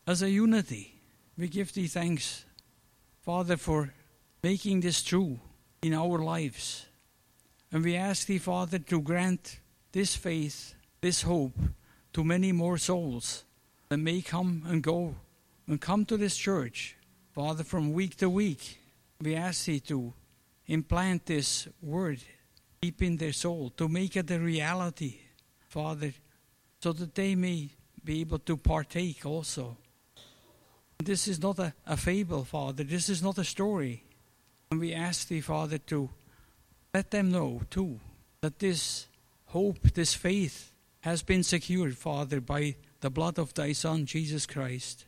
as 0.06 0.21
a 0.21 0.30
unity. 0.30 0.95
We 1.38 1.48
give 1.48 1.74
Thee 1.74 1.88
thanks, 1.88 2.45
Father, 3.21 3.58
for 3.58 3.93
making 4.43 4.82
this 4.82 5.02
true 5.02 5.39
in 5.82 5.93
our 5.93 6.19
lives. 6.19 6.86
And 7.71 7.84
we 7.84 7.95
ask 7.95 8.28
Thee, 8.28 8.38
Father, 8.38 8.80
to 8.80 9.02
grant 9.02 9.60
this 9.96 10.14
faith, 10.14 10.76
this 11.00 11.22
hope 11.22 11.58
to 12.12 12.22
many 12.22 12.52
more 12.52 12.78
souls 12.78 13.46
that 13.88 13.96
may 13.96 14.22
come 14.22 14.62
and 14.68 14.84
go 14.84 15.16
and 15.68 15.80
come 15.80 16.04
to 16.04 16.18
this 16.18 16.36
church, 16.36 16.98
Father, 17.32 17.64
from 17.64 17.93
week 17.93 18.18
to 18.18 18.30
week. 18.30 18.78
We 19.22 19.36
ask 19.36 19.64
Thee 19.64 19.80
to 19.88 20.14
implant 20.68 21.26
this 21.26 21.70
word 21.82 22.20
deep 22.82 23.02
in 23.04 23.16
their 23.16 23.32
soul, 23.32 23.70
to 23.78 23.88
make 23.88 24.18
it 24.18 24.30
a 24.32 24.38
reality, 24.38 25.16
Father, 25.70 26.12
so 26.82 26.91
that 26.91 27.16
they 27.16 27.34
may 27.34 27.70
be 28.04 28.20
able 28.20 28.39
to 28.39 28.58
partake 28.58 29.26
also. 29.26 29.78
This 31.02 31.26
is 31.30 31.41
not 31.41 31.58
a, 31.60 31.74
a 31.88 31.96
fable, 31.96 32.43
Father. 32.43 32.84
This 32.84 33.08
is 33.08 33.24
not 33.24 33.38
a 33.38 33.46
story. 33.46 34.04
And 34.70 34.82
we 34.82 34.93
ask 34.93 35.30
Thee, 35.30 35.39
Father, 35.39 35.78
to 35.78 36.10
let 36.93 37.12
them 37.12 37.32
know, 37.32 37.62
too, 37.70 38.02
that 38.41 38.60
this 38.60 39.08
hope, 39.56 39.93
this 39.93 40.14
faith, 40.14 40.74
has 40.99 41.24
been 41.24 41.41
secured, 41.41 41.97
Father, 41.97 42.41
by 42.41 42.76
the 42.99 43.10
blood 43.10 43.39
of 43.39 43.53
Thy 43.53 43.72
Son, 43.72 44.06
Jesus 44.06 44.45
Christ, 44.45 45.06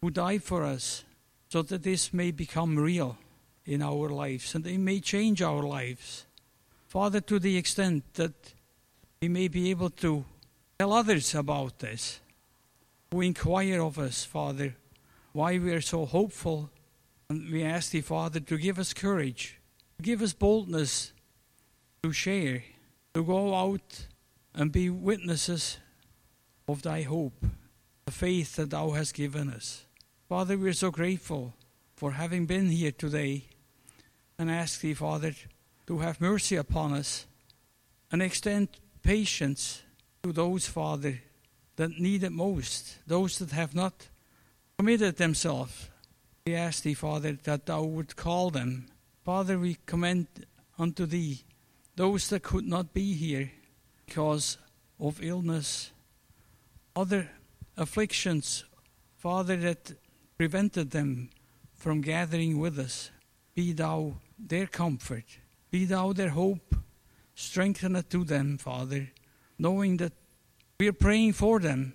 who 0.00 0.10
died 0.10 0.44
for 0.44 0.62
us, 0.62 1.02
so 1.48 1.62
that 1.62 1.82
this 1.82 2.14
may 2.14 2.30
become 2.30 2.78
real 2.78 3.18
in 3.66 3.82
our 3.82 4.08
lives 4.08 4.54
and 4.54 4.64
it 4.64 4.78
may 4.78 5.00
change 5.00 5.42
our 5.42 5.64
lives. 5.64 6.24
Father, 6.86 7.20
to 7.20 7.40
the 7.40 7.56
extent 7.56 8.04
that 8.14 8.54
we 9.20 9.26
may 9.26 9.48
be 9.48 9.70
able 9.70 9.90
to 9.90 10.24
tell 10.78 10.92
others 10.92 11.34
about 11.34 11.80
this, 11.80 12.20
who 13.10 13.22
inquire 13.22 13.82
of 13.82 13.98
us, 13.98 14.24
Father, 14.24 14.76
why 15.32 15.58
we 15.58 15.72
are 15.72 15.80
so 15.80 16.06
hopeful. 16.06 16.70
And 17.28 17.50
we 17.50 17.64
ask 17.64 17.90
Thee, 17.90 18.02
Father, 18.02 18.38
to 18.38 18.56
give 18.56 18.78
us 18.78 18.94
courage, 18.94 19.58
to 19.96 20.04
give 20.04 20.22
us 20.22 20.32
boldness 20.32 21.12
to 22.04 22.12
share, 22.12 22.62
to 23.14 23.24
go 23.24 23.54
out 23.54 24.06
and 24.54 24.72
be 24.72 24.90
witnesses 24.90 25.78
of 26.68 26.82
Thy 26.82 27.02
hope, 27.02 27.44
the 28.06 28.12
faith 28.12 28.56
that 28.56 28.70
Thou 28.70 28.90
hast 28.90 29.14
given 29.14 29.50
us. 29.50 29.84
Father, 30.28 30.56
we 30.56 30.68
are 30.68 30.74
so 30.74 30.90
grateful 30.90 31.54
for 31.96 32.12
having 32.12 32.46
been 32.46 32.68
here 32.68 32.92
today 32.92 33.44
and 34.38 34.50
ask 34.50 34.80
Thee, 34.80 34.94
Father, 34.94 35.34
to 35.86 35.98
have 35.98 36.20
mercy 36.20 36.56
upon 36.56 36.92
us 36.92 37.26
and 38.12 38.22
extend 38.22 38.68
patience 39.02 39.82
to 40.22 40.32
those, 40.32 40.66
Father, 40.66 41.20
that 41.76 41.98
need 41.98 42.22
it 42.22 42.32
most, 42.32 42.98
those 43.06 43.38
that 43.38 43.50
have 43.50 43.74
not 43.74 44.08
committed 44.78 45.16
themselves. 45.16 45.90
We 46.46 46.54
ask 46.54 46.82
Thee, 46.82 46.94
Father, 46.94 47.36
that 47.44 47.66
Thou 47.66 47.82
would 47.82 48.16
call 48.16 48.50
them. 48.50 48.86
Father, 49.24 49.58
we 49.58 49.76
commend 49.86 50.28
unto 50.78 51.06
Thee 51.06 51.42
those 52.00 52.28
that 52.28 52.42
could 52.42 52.66
not 52.66 52.94
be 52.94 53.12
here 53.12 53.52
because 54.06 54.56
of 54.98 55.22
illness, 55.22 55.92
other 56.96 57.28
afflictions, 57.76 58.64
Father, 59.18 59.54
that 59.58 59.92
prevented 60.38 60.92
them 60.92 61.28
from 61.74 62.00
gathering 62.00 62.58
with 62.58 62.78
us. 62.78 63.10
Be 63.54 63.74
Thou 63.74 64.14
their 64.38 64.66
comfort, 64.66 65.26
be 65.70 65.84
Thou 65.84 66.14
their 66.14 66.30
hope, 66.30 66.74
strengthen 67.34 67.94
it 67.94 68.08
to 68.08 68.24
them, 68.24 68.56
Father, 68.56 69.10
knowing 69.58 69.98
that 69.98 70.14
we 70.78 70.88
are 70.88 70.94
praying 70.94 71.34
for 71.34 71.60
them. 71.60 71.92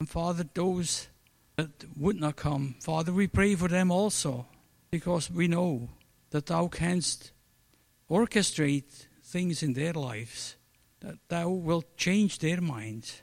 And 0.00 0.08
Father, 0.08 0.46
those 0.54 1.08
that 1.56 1.84
would 1.98 2.18
not 2.18 2.36
come, 2.36 2.76
Father, 2.80 3.12
we 3.12 3.26
pray 3.26 3.56
for 3.56 3.68
them 3.68 3.90
also, 3.90 4.46
because 4.90 5.30
we 5.30 5.48
know 5.48 5.90
that 6.30 6.46
Thou 6.46 6.68
canst 6.68 7.32
orchestrate 8.10 9.08
things 9.34 9.64
in 9.64 9.72
their 9.72 9.92
lives, 9.92 10.54
that 11.00 11.18
Thou 11.28 11.48
wilt 11.48 11.96
change 11.96 12.38
their 12.38 12.60
minds. 12.60 13.20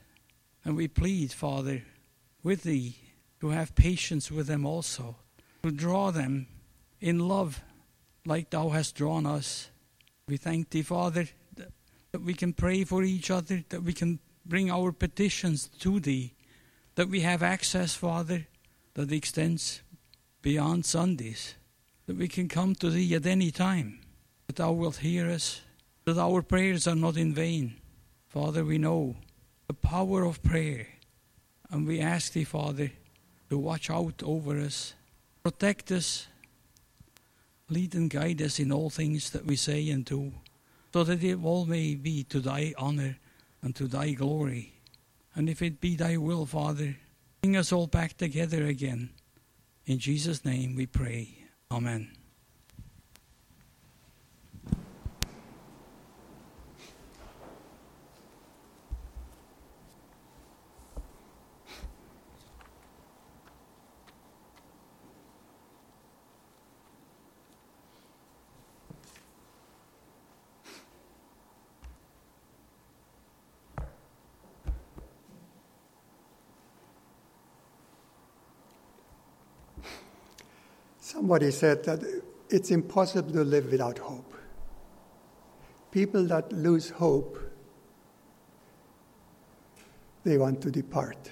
And 0.62 0.76
we 0.76 0.86
plead, 0.86 1.32
Father, 1.32 1.84
with 2.42 2.64
Thee 2.64 2.98
to 3.40 3.48
have 3.48 3.74
patience 3.74 4.30
with 4.30 4.46
them 4.46 4.66
also, 4.66 5.16
to 5.62 5.70
draw 5.70 6.10
them 6.10 6.48
in 7.00 7.18
love 7.18 7.62
like 8.26 8.50
Thou 8.50 8.68
hast 8.68 8.94
drawn 8.94 9.24
us. 9.24 9.70
We 10.28 10.36
thank 10.36 10.68
Thee, 10.68 10.82
Father, 10.82 11.28
that, 11.56 12.20
we 12.22 12.34
can 12.34 12.52
pray 12.52 12.84
for 12.84 13.02
each 13.02 13.30
other, 13.30 13.64
that 13.70 13.82
we 13.82 13.94
can 13.94 14.18
bring 14.44 14.70
our 14.70 14.92
petitions 14.92 15.70
to 15.80 15.98
Thee, 15.98 16.34
that 16.94 17.08
we 17.08 17.20
have 17.20 17.42
access, 17.42 17.94
Father, 17.94 18.46
that 18.92 19.10
extends 19.10 19.80
beyond 20.42 20.84
Sundays, 20.84 21.54
that 22.04 22.18
we 22.18 22.28
can 22.28 22.48
come 22.48 22.74
to 22.74 22.90
Thee 22.90 23.14
at 23.14 23.24
any 23.24 23.50
time, 23.50 24.00
that 24.46 24.56
Thou 24.56 24.72
wilt 24.72 24.96
hear 24.96 25.30
us, 25.30 25.62
that 26.04 26.18
our 26.18 26.42
prayers 26.42 26.86
are 26.86 26.96
not 26.96 27.16
in 27.16 27.32
vain. 27.32 27.76
Father, 28.28 28.64
we 28.64 28.78
know 28.78 29.16
the 29.68 29.74
power 29.74 30.24
of 30.24 30.42
prayer, 30.42 30.86
and 31.70 31.86
we 31.86 32.00
ask 32.00 32.32
Thee, 32.32 32.44
Father, 32.44 32.90
to 33.50 33.58
watch 33.58 33.90
out 33.90 34.22
over 34.24 34.58
us, 34.58 34.94
protect 35.42 35.92
us, 35.92 36.26
lead 37.68 37.94
and 37.94 38.10
guide 38.10 38.42
us 38.42 38.58
in 38.58 38.72
all 38.72 38.90
things 38.90 39.30
that 39.30 39.46
we 39.46 39.56
say 39.56 39.88
and 39.90 40.04
do, 40.04 40.32
so 40.92 41.04
that 41.04 41.22
it 41.22 41.38
all 41.42 41.66
may 41.66 41.94
be 41.94 42.24
to 42.24 42.40
Thy 42.40 42.74
honor 42.76 43.16
and 43.62 43.74
to 43.76 43.86
Thy 43.86 44.12
glory. 44.12 44.72
And 45.34 45.48
if 45.48 45.62
it 45.62 45.80
be 45.80 45.96
Thy 45.96 46.16
will, 46.16 46.46
Father, 46.46 46.96
bring 47.40 47.56
us 47.56 47.72
all 47.72 47.86
back 47.86 48.16
together 48.16 48.66
again. 48.66 49.10
In 49.86 49.98
Jesus' 49.98 50.44
name 50.44 50.76
we 50.76 50.86
pray. 50.86 51.46
Amen. 51.70 52.21
Somebody 81.22 81.52
said 81.52 81.84
that 81.84 82.00
it's 82.50 82.72
impossible 82.72 83.30
to 83.30 83.44
live 83.44 83.70
without 83.70 83.96
hope. 83.96 84.34
People 85.92 86.24
that 86.24 86.50
lose 86.50 86.90
hope, 86.90 87.38
they 90.24 90.36
want 90.36 90.60
to 90.62 90.70
depart. 90.72 91.30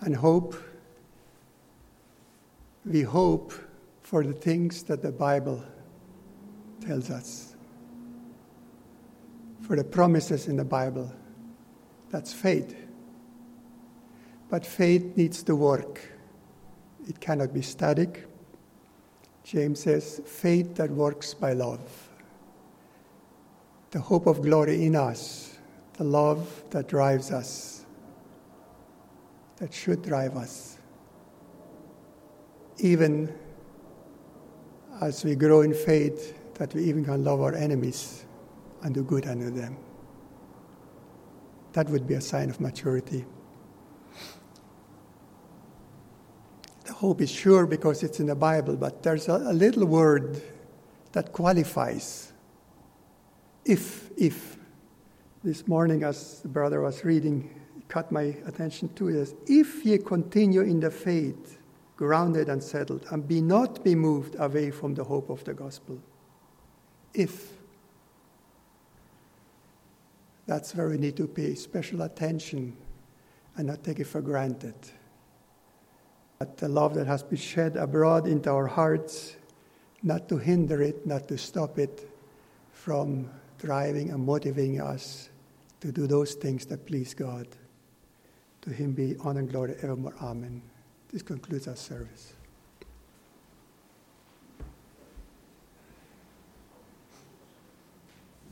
And 0.00 0.16
hope, 0.16 0.56
we 2.84 3.02
hope 3.02 3.52
for 4.02 4.24
the 4.24 4.32
things 4.32 4.82
that 4.82 5.00
the 5.00 5.12
Bible 5.12 5.64
tells 6.84 7.08
us, 7.08 7.54
for 9.60 9.76
the 9.76 9.84
promises 9.84 10.48
in 10.48 10.56
the 10.56 10.64
Bible. 10.64 11.12
That's 12.10 12.32
faith. 12.32 12.83
But 14.48 14.64
faith 14.64 15.16
needs 15.16 15.42
to 15.44 15.56
work, 15.56 16.00
it 17.08 17.20
cannot 17.20 17.52
be 17.52 17.62
static. 17.62 18.26
James 19.42 19.80
says, 19.80 20.22
faith 20.24 20.74
that 20.76 20.90
works 20.90 21.34
by 21.34 21.52
love. 21.52 22.08
The 23.90 24.00
hope 24.00 24.26
of 24.26 24.40
glory 24.40 24.86
in 24.86 24.96
us, 24.96 25.58
the 25.94 26.04
love 26.04 26.64
that 26.70 26.88
drives 26.88 27.30
us, 27.30 27.84
that 29.56 29.72
should 29.72 30.02
drive 30.02 30.36
us. 30.36 30.78
Even 32.78 33.32
as 35.02 35.24
we 35.24 35.34
grow 35.34 35.60
in 35.60 35.74
faith, 35.74 36.40
that 36.54 36.72
we 36.74 36.84
even 36.84 37.04
can 37.04 37.22
love 37.22 37.40
our 37.40 37.54
enemies 37.54 38.24
and 38.82 38.94
do 38.94 39.02
good 39.02 39.26
unto 39.26 39.50
them. 39.50 39.76
That 41.72 41.88
would 41.90 42.06
be 42.06 42.14
a 42.14 42.20
sign 42.20 42.48
of 42.48 42.60
maturity. 42.60 43.24
Hope 46.94 47.20
is 47.20 47.30
sure 47.30 47.66
because 47.66 48.02
it's 48.02 48.20
in 48.20 48.26
the 48.26 48.34
Bible, 48.34 48.76
but 48.76 49.02
there's 49.02 49.28
a, 49.28 49.34
a 49.34 49.52
little 49.52 49.84
word 49.84 50.40
that 51.12 51.32
qualifies. 51.32 52.32
If, 53.64 54.10
if. 54.16 54.56
This 55.42 55.68
morning, 55.68 56.04
as 56.04 56.40
the 56.40 56.48
brother 56.48 56.80
was 56.80 57.04
reading, 57.04 57.60
caught 57.88 58.10
my 58.10 58.34
attention 58.46 58.88
to 58.94 59.08
it. 59.08 59.34
If 59.46 59.84
ye 59.84 59.98
continue 59.98 60.62
in 60.62 60.80
the 60.80 60.90
faith, 60.90 61.58
grounded 61.96 62.48
and 62.48 62.62
settled, 62.62 63.04
and 63.10 63.28
be 63.28 63.42
not 63.42 63.84
be 63.84 63.94
moved 63.94 64.36
away 64.38 64.70
from 64.70 64.94
the 64.94 65.04
hope 65.04 65.28
of 65.28 65.44
the 65.44 65.52
gospel. 65.52 65.98
If. 67.12 67.52
That's 70.46 70.74
where 70.74 70.88
we 70.88 70.98
need 70.98 71.16
to 71.18 71.26
pay 71.26 71.54
special 71.54 72.02
attention 72.02 72.76
and 73.56 73.66
not 73.66 73.84
take 73.84 74.00
it 74.00 74.06
for 74.06 74.20
granted. 74.20 74.74
That 76.38 76.56
the 76.58 76.68
love 76.68 76.94
that 76.94 77.06
has 77.06 77.22
been 77.22 77.38
shed 77.38 77.76
abroad 77.76 78.26
into 78.26 78.50
our 78.50 78.66
hearts, 78.66 79.36
not 80.02 80.28
to 80.28 80.36
hinder 80.36 80.82
it, 80.82 81.06
not 81.06 81.28
to 81.28 81.38
stop 81.38 81.78
it 81.78 82.08
from 82.72 83.30
driving 83.58 84.10
and 84.10 84.26
motivating 84.26 84.80
us 84.80 85.30
to 85.80 85.90
do 85.90 86.06
those 86.06 86.34
things 86.34 86.66
that 86.66 86.84
please 86.86 87.14
God. 87.14 87.46
To 88.62 88.70
him 88.70 88.92
be 88.92 89.16
honor 89.20 89.40
and 89.40 89.50
glory 89.50 89.76
evermore. 89.80 90.14
Amen. 90.20 90.62
This 91.10 91.22
concludes 91.22 91.68
our 91.68 91.76
service. 91.76 92.33